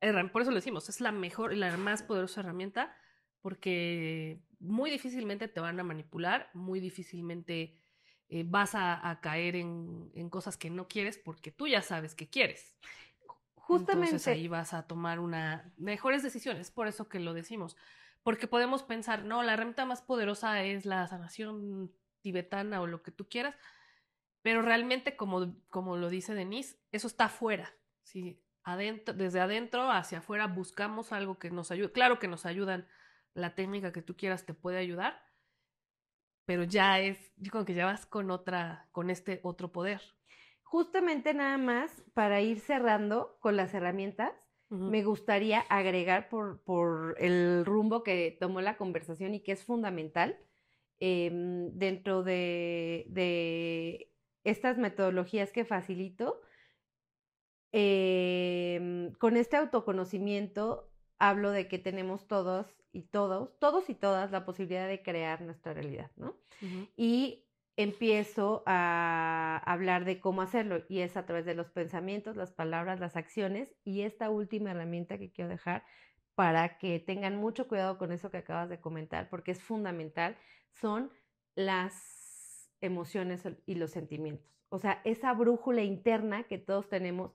herramienta, 0.00 0.32
por 0.32 0.42
eso 0.42 0.50
lo 0.50 0.56
decimos, 0.56 0.88
es 0.90 1.00
la 1.00 1.12
mejor 1.12 1.54
y 1.54 1.56
la 1.56 1.74
más 1.78 2.02
poderosa 2.02 2.40
herramienta 2.40 2.94
porque 3.40 4.42
muy 4.60 4.90
difícilmente 4.90 5.48
te 5.48 5.60
van 5.60 5.80
a 5.80 5.82
manipular, 5.82 6.50
muy 6.52 6.78
difícilmente 6.78 7.74
eh, 8.28 8.44
vas 8.46 8.74
a, 8.74 9.18
caer 9.22 9.56
en, 9.56 10.10
en, 10.14 10.28
cosas 10.28 10.56
que 10.56 10.70
no 10.70 10.88
quieres 10.88 11.18
porque 11.18 11.50
tú 11.50 11.66
ya 11.66 11.82
sabes 11.82 12.14
que 12.14 12.28
quieres. 12.28 12.76
Justamente. 13.54 14.10
Entonces 14.10 14.28
ahí 14.28 14.46
vas 14.46 14.74
a 14.74 14.86
tomar 14.86 15.20
una 15.20 15.72
mejores 15.78 16.22
decisiones, 16.22 16.70
por 16.70 16.86
eso 16.86 17.08
que 17.08 17.18
lo 17.18 17.32
decimos. 17.32 17.76
Porque 18.22 18.46
podemos 18.46 18.82
pensar, 18.82 19.24
no, 19.24 19.42
la 19.42 19.54
herramienta 19.54 19.86
más 19.86 20.02
poderosa 20.02 20.62
es 20.62 20.86
la 20.86 21.06
sanación 21.06 21.90
tibetana 22.20 22.80
o 22.80 22.86
lo 22.86 23.02
que 23.02 23.10
tú 23.10 23.28
quieras, 23.28 23.54
pero 24.44 24.60
realmente, 24.60 25.16
como, 25.16 25.56
como 25.70 25.96
lo 25.96 26.10
dice 26.10 26.34
Denise, 26.34 26.78
eso 26.92 27.06
está 27.06 27.24
afuera. 27.24 27.74
¿sí? 28.02 28.44
Adentro, 28.62 29.14
desde 29.14 29.40
adentro 29.40 29.90
hacia 29.90 30.18
afuera 30.18 30.48
buscamos 30.48 31.12
algo 31.12 31.38
que 31.38 31.50
nos 31.50 31.70
ayude. 31.70 31.92
Claro 31.92 32.18
que 32.18 32.28
nos 32.28 32.44
ayudan, 32.44 32.86
la 33.32 33.54
técnica 33.54 33.90
que 33.90 34.02
tú 34.02 34.18
quieras 34.18 34.44
te 34.44 34.52
puede 34.52 34.76
ayudar, 34.76 35.18
pero 36.44 36.64
ya 36.64 37.00
es, 37.00 37.32
digo 37.36 37.64
que 37.64 37.72
ya 37.72 37.86
vas 37.86 38.04
con 38.04 38.30
otra, 38.30 38.86
con 38.92 39.08
este 39.08 39.40
otro 39.44 39.72
poder. 39.72 40.02
Justamente 40.62 41.32
nada 41.32 41.56
más 41.56 42.04
para 42.12 42.42
ir 42.42 42.60
cerrando 42.60 43.38
con 43.40 43.56
las 43.56 43.72
herramientas, 43.72 44.30
me 44.68 45.04
gustaría 45.04 45.60
agregar 45.70 46.28
por, 46.28 47.16
el 47.18 47.64
rumbo 47.64 48.02
que 48.02 48.36
tomó 48.38 48.60
la 48.60 48.76
conversación 48.76 49.32
y 49.32 49.40
que 49.40 49.52
es 49.52 49.64
fundamental 49.64 50.38
em, 50.98 51.70
dentro 51.72 52.22
de, 52.22 53.06
estas 54.44 54.78
metodologías 54.78 55.50
que 55.52 55.64
facilito. 55.64 56.40
Em, 57.72 59.12
con 59.14 59.36
este 59.36 59.56
autoconocimiento 59.56 60.92
hablo 61.18 61.50
de 61.50 61.66
que 61.66 61.78
tenemos 61.78 62.28
todos 62.28 62.66
y 62.92 63.02
todos, 63.02 63.58
todos 63.58 63.90
y 63.90 63.94
todas 63.94 64.30
la 64.30 64.44
posibilidad 64.44 64.86
de 64.86 65.02
crear 65.02 65.40
nuestra 65.40 65.74
realidad, 65.74 66.10
¿no? 66.16 66.36
Y 66.96 67.44
empiezo 67.76 68.62
a 68.66 69.60
hablar 69.66 70.04
de 70.04 70.20
cómo 70.20 70.42
hacerlo 70.42 70.84
y 70.88 71.00
es 71.00 71.16
a 71.16 71.26
través 71.26 71.44
de 71.44 71.54
los 71.54 71.70
pensamientos, 71.70 72.36
las 72.36 72.52
palabras, 72.52 73.00
las 73.00 73.16
acciones 73.16 73.74
y 73.84 74.02
esta 74.02 74.30
última 74.30 74.70
herramienta 74.70 75.18
que 75.18 75.32
quiero 75.32 75.50
dejar 75.50 75.84
para 76.34 76.78
que 76.78 77.00
tengan 77.00 77.36
mucho 77.36 77.66
cuidado 77.66 77.98
con 77.98 78.12
eso 78.12 78.30
que 78.30 78.38
acabas 78.38 78.68
de 78.68 78.80
comentar 78.80 79.28
porque 79.28 79.52
es 79.52 79.62
fundamental 79.62 80.36
son 80.70 81.10
las 81.56 82.23
emociones 82.84 83.42
y 83.66 83.74
los 83.74 83.90
sentimientos. 83.90 84.46
O 84.68 84.78
sea, 84.78 85.00
esa 85.04 85.32
brújula 85.32 85.82
interna 85.82 86.44
que 86.44 86.58
todos 86.58 86.88
tenemos 86.88 87.32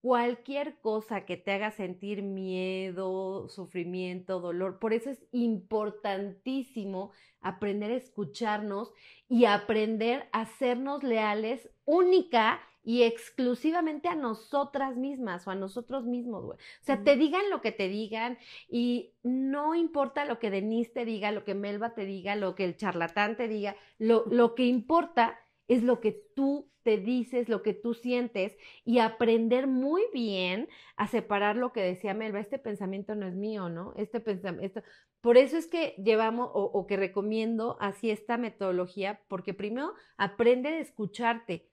cualquier 0.00 0.78
cosa 0.80 1.24
que 1.24 1.36
te 1.36 1.50
haga 1.50 1.72
sentir 1.72 2.22
miedo, 2.22 3.48
sufrimiento, 3.48 4.40
dolor. 4.40 4.78
Por 4.78 4.92
eso 4.92 5.10
es 5.10 5.24
importantísimo 5.32 7.10
aprender 7.40 7.90
a 7.90 7.96
escucharnos 7.96 8.92
y 9.28 9.46
aprender 9.46 10.28
a 10.32 10.46
sernos 10.46 11.02
leales 11.02 11.68
única 11.84 12.60
y 12.86 13.02
exclusivamente 13.02 14.06
a 14.06 14.14
nosotras 14.14 14.96
mismas 14.96 15.44
o 15.46 15.50
a 15.50 15.56
nosotros 15.56 16.04
mismos, 16.04 16.44
güey. 16.44 16.56
O 16.56 16.84
sea, 16.84 17.02
te 17.02 17.16
digan 17.16 17.50
lo 17.50 17.60
que 17.60 17.72
te 17.72 17.88
digan 17.88 18.38
y 18.68 19.12
no 19.24 19.74
importa 19.74 20.24
lo 20.24 20.38
que 20.38 20.50
Denise 20.50 20.92
te 20.92 21.04
diga, 21.04 21.32
lo 21.32 21.42
que 21.44 21.56
Melba 21.56 21.94
te 21.94 22.06
diga, 22.06 22.36
lo 22.36 22.54
que 22.54 22.64
el 22.64 22.76
charlatán 22.76 23.36
te 23.36 23.48
diga, 23.48 23.74
lo, 23.98 24.24
lo 24.26 24.54
que 24.54 24.66
importa 24.66 25.40
es 25.66 25.82
lo 25.82 26.00
que 26.00 26.12
tú 26.36 26.70
te 26.84 26.98
dices, 26.98 27.48
lo 27.48 27.64
que 27.64 27.74
tú 27.74 27.94
sientes 27.94 28.56
y 28.84 29.00
aprender 29.00 29.66
muy 29.66 30.02
bien 30.12 30.68
a 30.94 31.08
separar 31.08 31.56
lo 31.56 31.72
que 31.72 31.82
decía 31.82 32.14
Melba, 32.14 32.38
este 32.38 32.60
pensamiento 32.60 33.16
no 33.16 33.26
es 33.26 33.34
mío, 33.34 33.68
¿no? 33.68 33.94
Este 33.96 34.20
pensamiento, 34.20 34.84
por 35.20 35.36
eso 35.38 35.56
es 35.56 35.66
que 35.66 35.96
llevamos 35.98 36.48
o, 36.54 36.86
que 36.86 36.96
recomiendo 36.96 37.76
así 37.80 38.12
esta 38.12 38.36
metodología, 38.36 39.20
porque 39.26 39.54
primero 39.54 39.94
aprende 40.16 40.68
a 40.68 40.78
escucharte. 40.78 41.68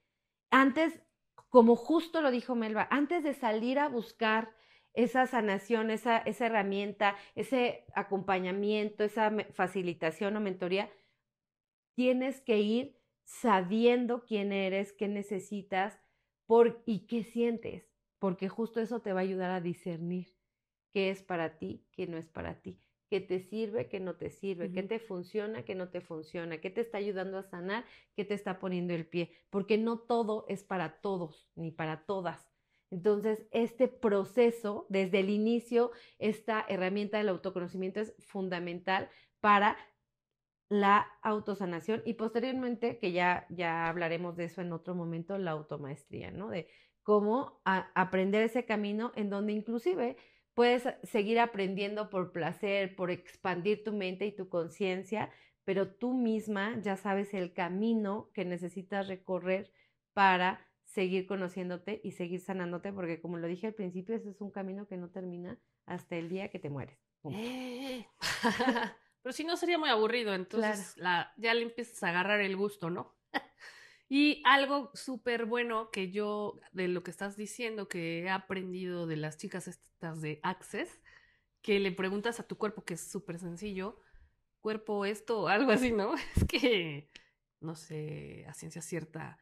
Antes, 0.56 1.02
como 1.48 1.74
justo 1.74 2.22
lo 2.22 2.30
dijo 2.30 2.54
Melba, 2.54 2.86
antes 2.92 3.24
de 3.24 3.34
salir 3.34 3.80
a 3.80 3.88
buscar 3.88 4.54
esa 4.92 5.26
sanación, 5.26 5.90
esa, 5.90 6.18
esa 6.18 6.46
herramienta, 6.46 7.16
ese 7.34 7.84
acompañamiento, 7.92 9.02
esa 9.02 9.32
facilitación 9.52 10.36
o 10.36 10.40
mentoría, 10.40 10.92
tienes 11.96 12.40
que 12.40 12.60
ir 12.60 13.00
sabiendo 13.24 14.24
quién 14.24 14.52
eres, 14.52 14.92
qué 14.92 15.08
necesitas 15.08 15.98
por, 16.46 16.84
y 16.86 17.08
qué 17.08 17.24
sientes, 17.24 17.90
porque 18.20 18.48
justo 18.48 18.80
eso 18.80 19.02
te 19.02 19.12
va 19.12 19.18
a 19.18 19.22
ayudar 19.24 19.50
a 19.50 19.60
discernir 19.60 20.36
qué 20.92 21.10
es 21.10 21.24
para 21.24 21.58
ti, 21.58 21.84
qué 21.90 22.06
no 22.06 22.16
es 22.16 22.28
para 22.28 22.62
ti, 22.62 22.80
qué 23.14 23.20
te 23.20 23.38
sirve, 23.38 23.86
qué 23.86 24.00
no 24.00 24.16
te 24.16 24.28
sirve, 24.28 24.72
qué 24.72 24.82
te 24.82 24.98
funciona, 24.98 25.64
qué 25.64 25.76
no 25.76 25.88
te 25.88 26.00
funciona, 26.00 26.60
qué 26.60 26.68
te 26.68 26.80
está 26.80 26.98
ayudando 26.98 27.38
a 27.38 27.44
sanar, 27.44 27.84
qué 28.16 28.24
te 28.24 28.34
está 28.34 28.58
poniendo 28.58 28.92
el 28.92 29.06
pie, 29.06 29.30
porque 29.50 29.78
no 29.78 30.00
todo 30.00 30.46
es 30.48 30.64
para 30.64 31.00
todos 31.00 31.48
ni 31.54 31.70
para 31.70 32.06
todas. 32.06 32.50
Entonces, 32.90 33.46
este 33.52 33.86
proceso, 33.86 34.88
desde 34.88 35.20
el 35.20 35.30
inicio, 35.30 35.92
esta 36.18 36.66
herramienta 36.68 37.18
del 37.18 37.28
autoconocimiento 37.28 38.00
es 38.00 38.16
fundamental 38.18 39.08
para 39.38 39.76
la 40.68 41.06
autosanación 41.22 42.02
y 42.04 42.14
posteriormente, 42.14 42.98
que 42.98 43.12
ya, 43.12 43.46
ya 43.48 43.88
hablaremos 43.88 44.34
de 44.34 44.46
eso 44.46 44.60
en 44.60 44.72
otro 44.72 44.96
momento, 44.96 45.38
la 45.38 45.52
automaestría, 45.52 46.32
¿no? 46.32 46.48
De 46.48 46.66
cómo 47.04 47.60
aprender 47.64 48.42
ese 48.42 48.64
camino 48.64 49.12
en 49.14 49.30
donde 49.30 49.52
inclusive 49.52 50.16
puedes 50.54 50.88
seguir 51.02 51.40
aprendiendo 51.40 52.10
por 52.10 52.32
placer, 52.32 52.96
por 52.96 53.10
expandir 53.10 53.84
tu 53.84 53.92
mente 53.92 54.26
y 54.26 54.32
tu 54.32 54.48
conciencia, 54.48 55.30
pero 55.64 55.88
tú 55.94 56.14
misma 56.14 56.80
ya 56.80 56.96
sabes 56.96 57.34
el 57.34 57.52
camino 57.52 58.30
que 58.32 58.44
necesitas 58.44 59.08
recorrer 59.08 59.72
para 60.12 60.66
seguir 60.84 61.26
conociéndote 61.26 62.00
y 62.04 62.12
seguir 62.12 62.40
sanándote, 62.40 62.92
porque 62.92 63.20
como 63.20 63.36
lo 63.38 63.48
dije 63.48 63.66
al 63.66 63.74
principio, 63.74 64.14
ese 64.14 64.30
es 64.30 64.40
un 64.40 64.50
camino 64.50 64.86
que 64.86 64.96
no 64.96 65.10
termina 65.10 65.58
hasta 65.86 66.16
el 66.16 66.28
día 66.28 66.50
que 66.50 66.58
te 66.58 66.70
mueres. 66.70 66.98
Pero 69.22 69.32
si 69.32 69.44
no 69.44 69.56
sería 69.56 69.78
muy 69.78 69.88
aburrido, 69.88 70.34
entonces 70.34 70.96
la, 70.98 71.32
ya 71.36 71.54
le 71.54 71.62
empiezas 71.62 72.02
a 72.02 72.10
agarrar 72.10 72.40
el 72.40 72.56
gusto, 72.56 72.90
¿no? 72.90 73.16
Y 74.08 74.42
algo 74.44 74.90
súper 74.94 75.46
bueno 75.46 75.90
que 75.90 76.10
yo, 76.10 76.60
de 76.72 76.88
lo 76.88 77.02
que 77.02 77.10
estás 77.10 77.36
diciendo, 77.36 77.88
que 77.88 78.20
he 78.20 78.30
aprendido 78.30 79.06
de 79.06 79.16
las 79.16 79.38
chicas 79.38 79.66
estas 79.66 80.20
de 80.20 80.40
Access, 80.42 81.00
que 81.62 81.80
le 81.80 81.92
preguntas 81.92 82.40
a 82.40 82.46
tu 82.46 82.58
cuerpo, 82.58 82.84
que 82.84 82.94
es 82.94 83.10
súper 83.10 83.38
sencillo, 83.38 84.00
cuerpo 84.60 85.04
esto, 85.04 85.48
algo 85.48 85.72
así, 85.72 85.92
¿no? 85.92 86.14
Es 86.36 86.44
que, 86.44 87.10
no 87.60 87.74
sé, 87.74 88.46
a 88.46 88.54
ciencia 88.54 88.82
cierta, 88.82 89.38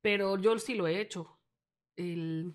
pero 0.00 0.36
yo 0.38 0.58
sí 0.58 0.74
lo 0.74 0.86
he 0.88 1.00
hecho. 1.00 1.38
El, 1.96 2.54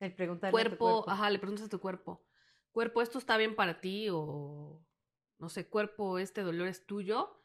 el 0.00 0.14
preguntarle 0.14 0.52
cuerpo, 0.52 0.88
a 0.88 1.02
tu 1.02 1.04
cuerpo. 1.04 1.10
ajá, 1.10 1.30
le 1.30 1.38
preguntas 1.38 1.66
a 1.66 1.70
tu 1.70 1.80
cuerpo, 1.80 2.24
cuerpo, 2.72 3.02
¿esto 3.02 3.18
está 3.18 3.36
bien 3.36 3.54
para 3.56 3.80
ti? 3.80 4.08
O, 4.10 4.84
no 5.38 5.48
sé, 5.48 5.68
cuerpo, 5.68 6.18
este 6.18 6.42
dolor 6.42 6.68
es 6.68 6.86
tuyo. 6.86 7.35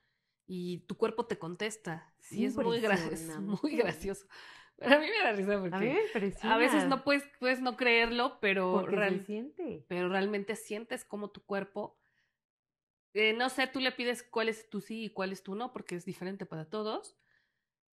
Y 0.53 0.79
tu 0.79 0.97
cuerpo 0.97 1.27
te 1.27 1.39
contesta. 1.39 2.13
Sí, 2.19 2.43
es 2.43 2.57
muy, 2.57 2.75
es 2.83 3.37
muy 3.39 3.77
gracioso. 3.77 4.27
Pero 4.75 4.95
a 4.95 4.99
mí 4.99 5.07
me 5.07 5.23
da 5.23 5.31
risa 5.31 5.53
A 5.53 5.57
mí 5.57 5.63
me 5.63 5.69
porque 5.69 5.97
a 6.41 6.57
veces 6.57 6.87
no 6.89 7.05
puedes, 7.05 7.23
puedes 7.39 7.61
no 7.61 7.77
creerlo, 7.77 8.37
pero, 8.41 8.73
Porque 8.73 8.97
real- 8.97 9.19
se 9.19 9.25
siente. 9.27 9.85
pero 9.87 10.09
realmente 10.09 10.57
sientes 10.57 11.05
como 11.05 11.29
tu 11.31 11.41
cuerpo. 11.45 11.97
eh, 13.13 13.31
no 13.31 13.47
sé, 13.47 13.67
tú 13.67 13.79
le 13.79 13.93
pides 13.93 14.23
cuál 14.23 14.49
es 14.49 14.69
tu 14.69 14.81
sí 14.81 15.05
y 15.05 15.09
cuál 15.11 15.31
es 15.31 15.41
tu 15.41 15.55
no, 15.55 15.71
porque 15.71 15.95
es 15.95 16.03
diferente 16.03 16.45
para 16.45 16.69
todos. 16.69 17.17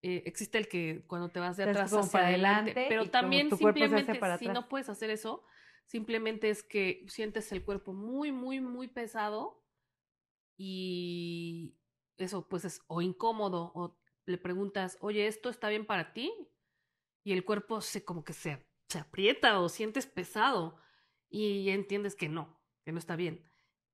Eh, 0.03 0.25
existe 0.27 0.59
el 0.59 0.67
que 0.67 1.05
cuando 1.07 1.29
te 1.29 1.39
vas 1.39 1.57
de 1.59 1.63
atrás 1.63 1.93
hacia 1.93 2.27
adelante, 2.27 2.75
pero 2.89 3.09
también 3.09 3.51
simplemente 3.57 4.15
si 4.15 4.19
atrás. 4.19 4.43
no 4.53 4.69
puedes 4.69 4.89
hacer 4.89 5.11
eso, 5.11 5.45
simplemente 5.87 6.51
es 6.51 6.65
que 6.65 7.05
sientes 7.07 7.53
el 7.53 7.65
cuerpo 7.65 7.93
muy, 7.93 8.33
muy, 8.33 8.61
muy 8.61 8.89
pesado 8.89 9.63
y 10.57 11.78
eso 12.19 12.49
pues 12.49 12.65
es 12.65 12.83
o 12.89 13.03
incómodo 13.03 13.73
o 13.75 13.99
le 14.27 14.39
preguntas, 14.39 14.99
oye, 15.01 15.27
¿esto 15.27 15.49
está 15.49 15.69
bien 15.69 15.87
para 15.87 16.13
ti? 16.13 16.33
Y 17.25 17.33
el 17.33 17.45
cuerpo 17.45 17.81
se 17.81 18.05
como 18.05 18.25
que 18.25 18.33
se, 18.33 18.67
se 18.89 18.99
aprieta 18.99 19.61
o 19.61 19.69
sientes 19.69 20.07
pesado 20.07 20.79
y 21.29 21.71
entiendes 21.71 22.15
que 22.17 22.29
no, 22.29 22.61
que 22.85 22.93
no 22.93 22.99
está 22.99 23.17
bien. 23.17 23.45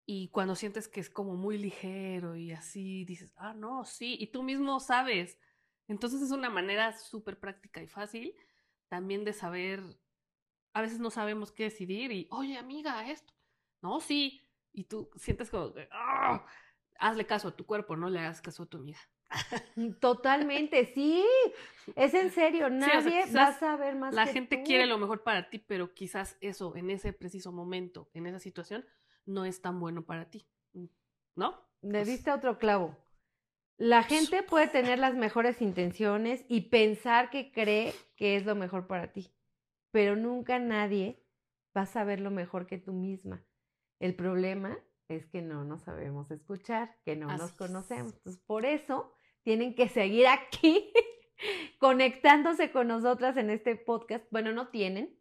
Y 0.07 0.29
cuando 0.31 0.55
sientes 0.55 0.89
que 0.89 1.01
es 1.01 1.11
como 1.11 1.35
muy 1.37 1.59
ligero 1.59 2.37
y 2.37 2.53
así, 2.53 3.05
dices, 3.05 3.33
ah, 3.37 3.55
no, 3.55 3.85
sí, 3.85 4.17
y 4.21 4.29
tú 4.29 4.43
mismo 4.43 4.79
sabes. 4.81 5.39
Entonces 5.89 6.23
es 6.23 6.31
una 6.31 6.51
manera 6.51 6.93
súper 6.97 7.41
práctica 7.41 7.83
y 7.83 7.89
fácil 7.89 8.35
también 8.89 9.25
de 9.25 9.33
saber, 9.33 9.83
a 10.73 10.83
veces 10.83 10.99
no 10.99 11.11
sabemos 11.11 11.53
qué 11.53 11.65
decidir 11.65 12.13
y, 12.13 12.29
oye, 12.31 12.59
amiga, 12.59 13.09
esto, 13.11 13.33
no, 13.83 14.01
sí, 14.01 14.43
y 14.73 14.85
tú 14.85 15.11
sientes 15.17 15.51
como, 15.51 15.73
"Ah", 15.91 16.47
hazle 16.99 17.27
caso 17.27 17.49
a 17.49 17.57
tu 17.57 17.67
cuerpo, 17.67 17.97
no 17.97 18.09
le 18.11 18.21
hagas 18.21 18.41
caso 18.41 18.63
a 18.65 18.67
tu 18.67 18.79
amiga. 18.79 18.99
Totalmente, 20.01 20.87
sí. 20.87 21.25
Es 21.97 22.15
en 22.15 22.31
serio, 22.31 22.67
o 22.67 22.69
sea, 22.69 22.79
nadie 22.79 23.25
va 23.35 23.49
a 23.49 23.53
saber 23.59 23.97
más 23.97 24.15
La 24.15 24.27
que 24.27 24.33
gente 24.33 24.57
tú. 24.59 24.65
quiere 24.65 24.87
lo 24.87 24.99
mejor 24.99 25.23
para 25.23 25.51
ti, 25.51 25.59
pero 25.59 25.93
quizás 25.95 26.37
eso, 26.41 26.75
en 26.77 26.91
ese 26.91 27.13
preciso 27.13 27.53
momento, 27.53 28.09
en 28.15 28.27
esa 28.27 28.39
situación, 28.39 28.85
no 29.27 29.45
es 29.45 29.61
tan 29.61 29.81
bueno 29.81 30.05
para 30.05 30.31
ti. 30.31 30.47
¿No? 31.37 31.61
Le 31.83 31.99
Pues- 32.01 32.07
diste 32.09 32.31
otro 32.31 32.59
clavo. 32.59 32.97
La 33.77 34.05
gente 34.05 34.43
puede 34.45 34.69
tener 34.69 34.99
las 35.01 35.15
mejores 35.15 35.61
intenciones 35.61 36.45
y 36.49 36.63
pensar 36.69 37.31
que 37.31 37.51
cree 37.51 37.93
que 38.17 38.37
es 38.37 38.45
lo 38.47 38.55
mejor 38.55 38.87
para 38.87 39.13
ti, 39.13 39.33
pero 39.91 40.15
nunca 40.15 40.59
nadie 40.61 41.21
va 41.77 41.83
a 41.83 41.87
saber 41.87 42.21
lo 42.21 42.31
mejor 42.31 42.67
que 42.67 42.79
tú 42.79 42.93
misma. 42.93 43.45
El 43.99 44.15
problema 44.15 44.79
es 45.09 45.27
que 45.27 45.43
no 45.43 45.65
nos 45.65 45.83
sabemos 45.83 46.31
escuchar, 46.31 46.97
que 47.05 47.17
no 47.17 47.29
Así 47.29 47.39
nos 47.41 47.51
es. 47.53 47.57
conocemos. 47.57 48.15
Entonces, 48.15 48.43
por 48.47 48.65
eso 48.67 49.13
tienen 49.43 49.75
que 49.75 49.89
seguir 49.89 50.27
aquí 50.27 50.93
conectándose 51.79 52.71
con 52.73 52.89
nosotras 52.89 53.37
en 53.37 53.51
este 53.51 53.77
podcast. 53.77 54.25
Bueno, 54.31 54.53
no 54.53 54.69
tienen, 54.69 55.19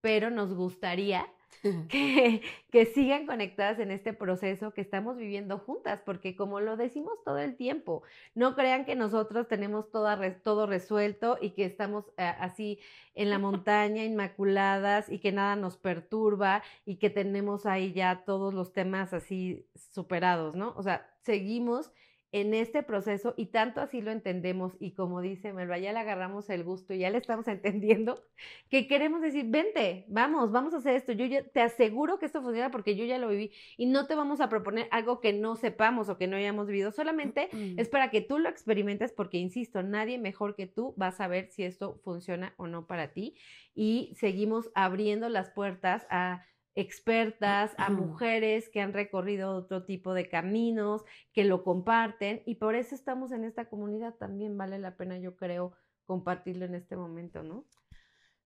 pero 0.00 0.30
nos 0.30 0.54
gustaría 0.54 1.26
que, 1.88 2.42
que 2.70 2.86
sigan 2.86 3.26
conectadas 3.26 3.78
en 3.78 3.90
este 3.90 4.12
proceso 4.12 4.72
que 4.74 4.80
estamos 4.80 5.16
viviendo 5.16 5.58
juntas, 5.58 6.00
porque 6.04 6.36
como 6.36 6.60
lo 6.60 6.76
decimos 6.76 7.22
todo 7.24 7.38
el 7.38 7.56
tiempo, 7.56 8.02
no 8.34 8.54
crean 8.54 8.84
que 8.84 8.96
nosotros 8.96 9.48
tenemos 9.48 9.90
toda 9.90 10.16
re- 10.16 10.30
todo 10.32 10.66
resuelto 10.66 11.38
y 11.40 11.50
que 11.50 11.64
estamos 11.66 12.06
eh, 12.16 12.22
así 12.38 12.80
en 13.14 13.30
la 13.30 13.38
montaña, 13.38 14.04
inmaculadas 14.04 15.08
y 15.10 15.18
que 15.20 15.32
nada 15.32 15.56
nos 15.56 15.76
perturba 15.76 16.62
y 16.84 16.96
que 16.96 17.10
tenemos 17.10 17.66
ahí 17.66 17.92
ya 17.92 18.24
todos 18.24 18.54
los 18.54 18.72
temas 18.72 19.12
así 19.12 19.66
superados, 19.74 20.54
¿no? 20.54 20.74
O 20.76 20.82
sea, 20.82 21.14
seguimos 21.22 21.92
en 22.34 22.52
este 22.52 22.82
proceso 22.82 23.32
y 23.36 23.46
tanto 23.46 23.80
así 23.80 24.02
lo 24.02 24.10
entendemos 24.10 24.76
y 24.80 24.90
como 24.90 25.20
dice 25.20 25.52
Melba, 25.52 25.78
ya 25.78 25.92
le 25.92 26.00
agarramos 26.00 26.50
el 26.50 26.64
gusto 26.64 26.92
y 26.92 26.98
ya 26.98 27.08
le 27.08 27.18
estamos 27.18 27.46
entendiendo 27.48 28.24
que 28.68 28.88
queremos 28.88 29.22
decir, 29.22 29.46
vente, 29.48 30.04
vamos, 30.08 30.50
vamos 30.50 30.74
a 30.74 30.78
hacer 30.78 30.96
esto. 30.96 31.12
Yo 31.12 31.26
ya 31.26 31.44
te 31.44 31.60
aseguro 31.60 32.18
que 32.18 32.26
esto 32.26 32.42
funciona 32.42 32.72
porque 32.72 32.96
yo 32.96 33.04
ya 33.04 33.18
lo 33.18 33.28
viví 33.28 33.52
y 33.76 33.86
no 33.86 34.08
te 34.08 34.16
vamos 34.16 34.40
a 34.40 34.48
proponer 34.48 34.88
algo 34.90 35.20
que 35.20 35.32
no 35.32 35.54
sepamos 35.54 36.08
o 36.08 36.18
que 36.18 36.26
no 36.26 36.36
hayamos 36.36 36.66
vivido. 36.66 36.90
Solamente 36.90 37.50
es 37.76 37.88
para 37.88 38.10
que 38.10 38.20
tú 38.20 38.40
lo 38.40 38.48
experimentes 38.48 39.12
porque, 39.12 39.38
insisto, 39.38 39.84
nadie 39.84 40.18
mejor 40.18 40.56
que 40.56 40.66
tú 40.66 40.92
va 41.00 41.08
a 41.08 41.12
saber 41.12 41.52
si 41.52 41.62
esto 41.62 42.00
funciona 42.02 42.52
o 42.56 42.66
no 42.66 42.88
para 42.88 43.12
ti. 43.12 43.36
Y 43.76 44.12
seguimos 44.16 44.72
abriendo 44.74 45.28
las 45.28 45.50
puertas 45.50 46.04
a 46.10 46.44
expertas, 46.74 47.72
a 47.78 47.90
mujeres 47.90 48.68
que 48.68 48.80
han 48.80 48.92
recorrido 48.92 49.54
otro 49.54 49.84
tipo 49.84 50.12
de 50.12 50.28
caminos, 50.28 51.04
que 51.32 51.44
lo 51.44 51.62
comparten 51.62 52.42
y 52.46 52.56
por 52.56 52.74
eso 52.74 52.94
estamos 52.94 53.32
en 53.32 53.44
esta 53.44 53.68
comunidad. 53.68 54.14
También 54.14 54.58
vale 54.58 54.78
la 54.78 54.96
pena, 54.96 55.18
yo 55.18 55.36
creo, 55.36 55.72
compartirlo 56.06 56.64
en 56.64 56.74
este 56.74 56.96
momento, 56.96 57.42
¿no? 57.42 57.64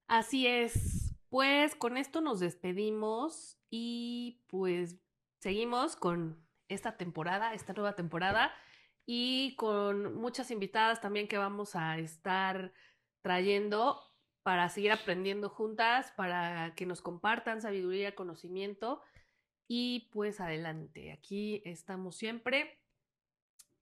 Así 0.06 0.46
es. 0.46 1.14
Pues 1.30 1.74
con 1.74 1.96
esto 1.96 2.20
nos 2.20 2.40
despedimos 2.40 3.58
y 3.70 4.42
pues 4.46 4.96
seguimos 5.40 5.96
con 5.96 6.42
esta 6.68 6.96
temporada, 6.96 7.54
esta 7.54 7.72
nueva 7.72 7.94
temporada 7.94 8.52
y 9.04 9.54
con 9.56 10.14
muchas 10.14 10.50
invitadas 10.50 11.00
también 11.00 11.28
que 11.28 11.38
vamos 11.38 11.76
a 11.76 11.98
estar 11.98 12.72
trayendo 13.22 14.00
para 14.42 14.68
seguir 14.68 14.92
aprendiendo 14.92 15.48
juntas, 15.50 16.12
para 16.16 16.74
que 16.74 16.86
nos 16.86 17.02
compartan 17.02 17.60
sabiduría, 17.62 18.14
conocimiento 18.14 19.02
y 19.66 20.08
pues 20.12 20.40
adelante. 20.40 21.12
Aquí 21.12 21.62
estamos 21.64 22.16
siempre. 22.16 22.80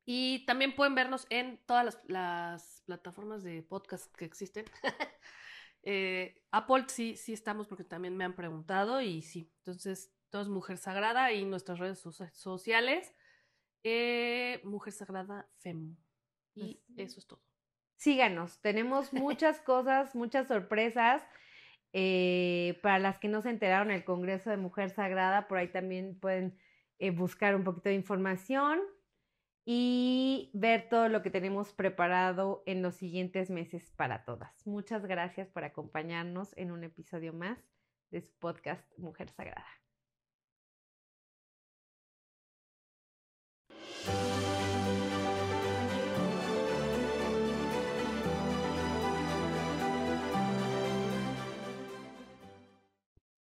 Y 0.04 0.44
también 0.46 0.74
pueden 0.76 0.94
vernos 0.94 1.26
en 1.30 1.58
todas 1.66 1.84
las, 1.84 2.00
las 2.08 2.82
plataformas 2.86 3.42
de 3.42 3.62
podcast 3.62 4.14
que 4.16 4.24
existen. 4.24 4.64
Eh, 5.88 6.42
Apple 6.50 6.86
sí, 6.88 7.14
sí 7.16 7.32
estamos 7.32 7.68
porque 7.68 7.84
también 7.84 8.16
me 8.16 8.24
han 8.24 8.34
preguntado 8.34 9.00
y 9.00 9.22
sí. 9.22 9.52
Entonces, 9.58 10.12
todo 10.30 10.42
es 10.42 10.48
Mujer 10.48 10.78
Sagrada 10.78 11.30
y 11.30 11.44
nuestras 11.44 11.78
redes 11.78 12.00
so- 12.00 12.10
sociales. 12.32 13.14
eh, 13.84 14.60
Mujer 14.64 14.92
Sagrada 14.92 15.48
FEM. 15.58 15.96
Y 16.56 16.62
Así 16.62 16.82
eso 16.96 17.20
es 17.20 17.26
todo. 17.28 17.40
Síganos. 17.96 18.60
Tenemos 18.60 19.12
muchas 19.12 19.60
cosas, 19.60 20.14
muchas 20.14 20.48
sorpresas. 20.48 21.22
eh, 21.92 22.78
para 22.82 22.98
las 22.98 23.18
que 23.18 23.28
no 23.28 23.40
se 23.42 23.50
enteraron, 23.50 23.90
el 23.90 24.04
Congreso 24.04 24.50
de 24.50 24.58
Mujer 24.58 24.90
Sagrada, 24.90 25.48
por 25.48 25.58
ahí 25.58 25.68
también 25.68 26.18
pueden 26.20 26.58
eh, 26.98 27.10
buscar 27.10 27.54
un 27.56 27.64
poquito 27.64 27.88
de 27.88 27.94
información 27.94 28.80
y 29.64 30.50
ver 30.54 30.88
todo 30.88 31.08
lo 31.08 31.22
que 31.22 31.30
tenemos 31.30 31.72
preparado 31.74 32.62
en 32.66 32.82
los 32.82 32.96
siguientes 32.96 33.50
meses 33.50 33.90
para 33.96 34.24
todas. 34.24 34.66
Muchas 34.66 35.06
gracias 35.06 35.48
por 35.48 35.64
acompañarnos 35.64 36.56
en 36.56 36.70
un 36.70 36.84
episodio 36.84 37.32
más 37.32 37.58
de 38.10 38.20
su 38.20 38.32
podcast 38.38 38.86
Mujer 38.98 39.30
Sagrada. 39.30 39.66